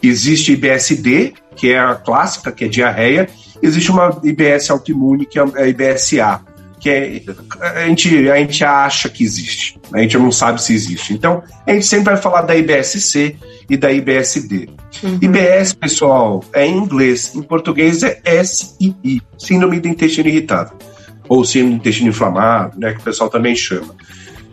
existe 0.03 0.53
IBSD, 0.53 1.35
que 1.55 1.73
é 1.73 1.79
a 1.79 1.95
clássica, 1.95 2.51
que 2.51 2.65
é 2.65 2.69
diarreia, 2.69 3.29
existe 3.63 3.91
uma 3.91 4.19
IBS 4.25 4.71
autoimune, 4.71 5.27
que 5.27 5.39
é 5.39 5.43
a 5.43 5.67
IBSA, 5.67 6.41
que 6.79 6.91
é, 6.91 7.23
a, 7.61 7.87
gente, 7.87 8.31
a 8.31 8.37
gente 8.37 8.65
acha 8.65 9.09
que 9.09 9.25
existe, 9.25 9.79
a 9.93 9.99
gente 9.99 10.17
não 10.17 10.31
sabe 10.31 10.63
se 10.63 10.73
existe. 10.73 11.13
Então, 11.13 11.43
a 11.67 11.73
gente 11.73 11.87
sempre 11.87 12.13
vai 12.13 12.17
falar 12.17 12.43
da 12.43 12.57
IBSC 12.57 13.37
e 13.69 13.77
da 13.77 13.93
IBSD. 13.93 14.69
Uhum. 15.03 15.19
IBS, 15.21 15.75
pessoal, 15.75 16.45
é 16.53 16.67
em 16.67 16.77
inglês, 16.77 17.35
em 17.35 17.43
português 17.43 18.03
é 18.03 18.45
SII, 18.45 19.23
Síndrome 19.37 19.81
do 19.81 19.89
Intestino 19.89 20.29
Irritado, 20.29 20.73
ou 21.29 21.45
Síndrome 21.45 21.75
do 21.75 21.81
Intestino 21.81 22.09
Inflamado, 22.09 22.79
né, 22.79 22.93
que 22.93 23.01
o 23.01 23.05
pessoal 23.05 23.29
também 23.29 23.55
chama. 23.55 23.95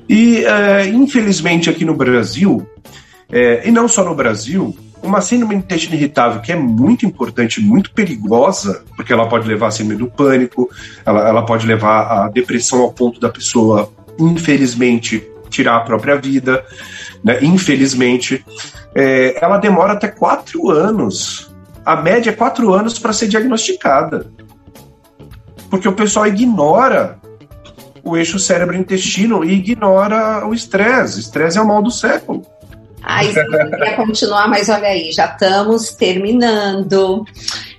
E, 0.09 0.43
é, 0.45 0.87
infelizmente, 0.87 1.69
aqui 1.69 1.85
no 1.85 1.95
Brasil, 1.95 2.67
é, 3.31 3.67
e 3.67 3.71
não 3.71 3.87
só 3.87 4.03
no 4.03 4.13
Brasil, 4.13 4.75
uma 5.05 5.21
síndrome 5.21 5.55
do 5.55 5.59
intestino 5.59 5.95
irritável 5.95 6.41
que 6.41 6.51
é 6.51 6.55
muito 6.55 7.05
importante, 7.05 7.61
muito 7.61 7.91
perigosa, 7.91 8.83
porque 8.95 9.13
ela 9.13 9.27
pode 9.27 9.47
levar 9.47 9.67
a 9.67 9.71
síndrome 9.71 9.99
do 9.99 10.07
pânico, 10.09 10.69
ela, 11.05 11.27
ela 11.27 11.45
pode 11.45 11.65
levar 11.65 12.01
à 12.01 12.27
depressão 12.29 12.81
ao 12.81 12.91
ponto 12.91 13.19
da 13.19 13.29
pessoa, 13.29 13.91
infelizmente, 14.19 15.25
tirar 15.49 15.77
a 15.77 15.81
própria 15.81 16.15
vida, 16.15 16.65
né? 17.23 17.39
infelizmente. 17.41 18.45
É, 18.93 19.37
ela 19.43 19.57
demora 19.57 19.93
até 19.93 20.07
quatro 20.07 20.69
anos. 20.69 21.53
A 21.85 21.95
média 21.95 22.29
é 22.29 22.33
quatro 22.33 22.73
anos 22.73 22.97
para 22.97 23.13
ser 23.13 23.27
diagnosticada. 23.27 24.27
Porque 25.69 25.87
o 25.87 25.93
pessoal 25.93 26.27
ignora 26.27 27.19
o 28.03 28.15
eixo 28.15 28.37
cérebro-intestino 28.37 29.43
e 29.43 29.53
ignora 29.53 30.47
o 30.47 30.53
estresse. 30.53 31.19
Estresse 31.19 31.57
é 31.57 31.61
o 31.61 31.67
mal 31.67 31.81
do 31.81 31.91
século. 31.91 32.45
Ai, 33.07 33.29
eu 33.29 33.69
queria 33.69 33.95
continuar, 33.95 34.47
mas 34.47 34.67
olha 34.67 34.87
aí, 34.87 35.11
já 35.11 35.25
estamos 35.25 35.91
terminando. 35.91 37.23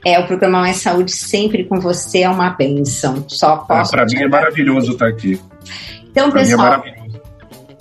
É, 0.04 0.20
o 0.20 0.26
programa 0.26 0.60
Mais 0.60 0.76
Saúde 0.76 1.10
sempre 1.10 1.64
com 1.64 1.80
você 1.80 2.20
é 2.20 2.28
uma 2.28 2.50
benção. 2.50 3.24
Só 3.28 3.54
ah, 3.54 3.56
posso. 3.56 3.90
Ah, 3.94 3.98
Para 3.98 4.06
mim 4.06 4.22
é 4.22 4.28
maravilhoso 4.28 4.92
estar 4.92 5.08
aqui. 5.08 5.40
Então, 6.04 6.30
pra 6.30 6.40
pessoal, 6.40 6.84
é 6.86 6.94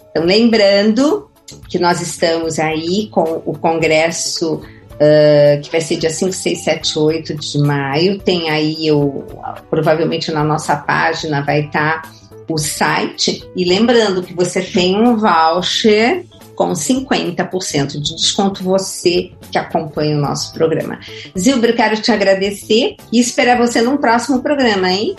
então, 0.10 0.26
lembrando 0.26 1.30
que 1.70 1.78
nós 1.78 2.02
estamos 2.02 2.58
aí 2.58 3.08
com 3.12 3.44
o 3.46 3.58
congresso 3.58 4.62
Uh, 4.96 5.60
que 5.62 5.70
vai 5.70 5.82
ser 5.82 5.98
dia 5.98 6.10
5, 6.10 6.32
6, 6.32 6.64
7, 6.64 7.00
8 7.00 7.36
de 7.36 7.58
maio. 7.58 8.18
Tem 8.18 8.50
aí, 8.50 8.90
o, 8.94 9.26
provavelmente 9.70 10.32
na 10.32 10.42
nossa 10.42 10.78
página 10.78 11.42
vai 11.42 11.66
estar 11.66 12.02
tá 12.02 12.10
o 12.48 12.58
site. 12.58 13.44
E 13.58 13.66
lembrando 13.66 14.24
que 14.24 14.34
você 14.34 14.62
tem 14.62 14.96
um 14.96 15.18
voucher 15.18 16.24
com 16.56 16.72
50% 16.72 18.00
de 18.00 18.16
desconto 18.16 18.64
você 18.64 19.32
que 19.52 19.58
acompanha 19.58 20.18
o 20.18 20.22
nosso 20.22 20.54
programa. 20.54 21.00
Zilber, 21.38 21.76
quero 21.76 22.02
te 22.02 22.12
agradecer 22.12 22.96
e 23.12 23.20
esperar 23.20 23.58
você 23.58 23.82
num 23.82 23.98
próximo 23.98 24.42
programa, 24.42 24.90
hein? 24.92 25.16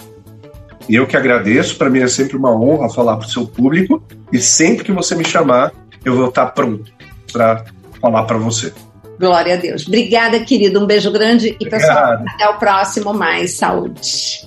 Eu 0.89 1.07
que 1.07 1.17
agradeço, 1.17 1.77
para 1.77 1.91
mim 1.91 2.01
é 2.01 2.09
sempre 2.09 2.37
uma 2.37 2.53
honra 2.53 2.89
falar 2.89 3.17
para 3.17 3.27
o 3.27 3.31
seu 3.31 3.47
público 3.47 4.03
e 4.33 4.39
sempre 4.39 4.85
que 4.85 4.93
você 4.93 5.15
me 5.15 5.25
chamar, 5.25 5.73
eu 6.05 6.17
vou 6.17 6.29
estar 6.29 6.47
pronto 6.47 6.93
para 7.33 7.65
falar 8.01 8.25
para 8.25 8.39
você. 8.39 8.73
Glória 9.19 9.55
a 9.55 9.57
Deus. 9.57 9.87
Obrigada, 9.87 10.39
querido. 10.41 10.81
Um 10.81 10.87
beijo 10.87 11.11
grande 11.11 11.57
e 11.59 11.69
pessoal, 11.69 12.23
até 12.35 12.49
o 12.49 12.59
próximo 12.59 13.13
Mais 13.13 13.55
Saúde. 13.55 14.47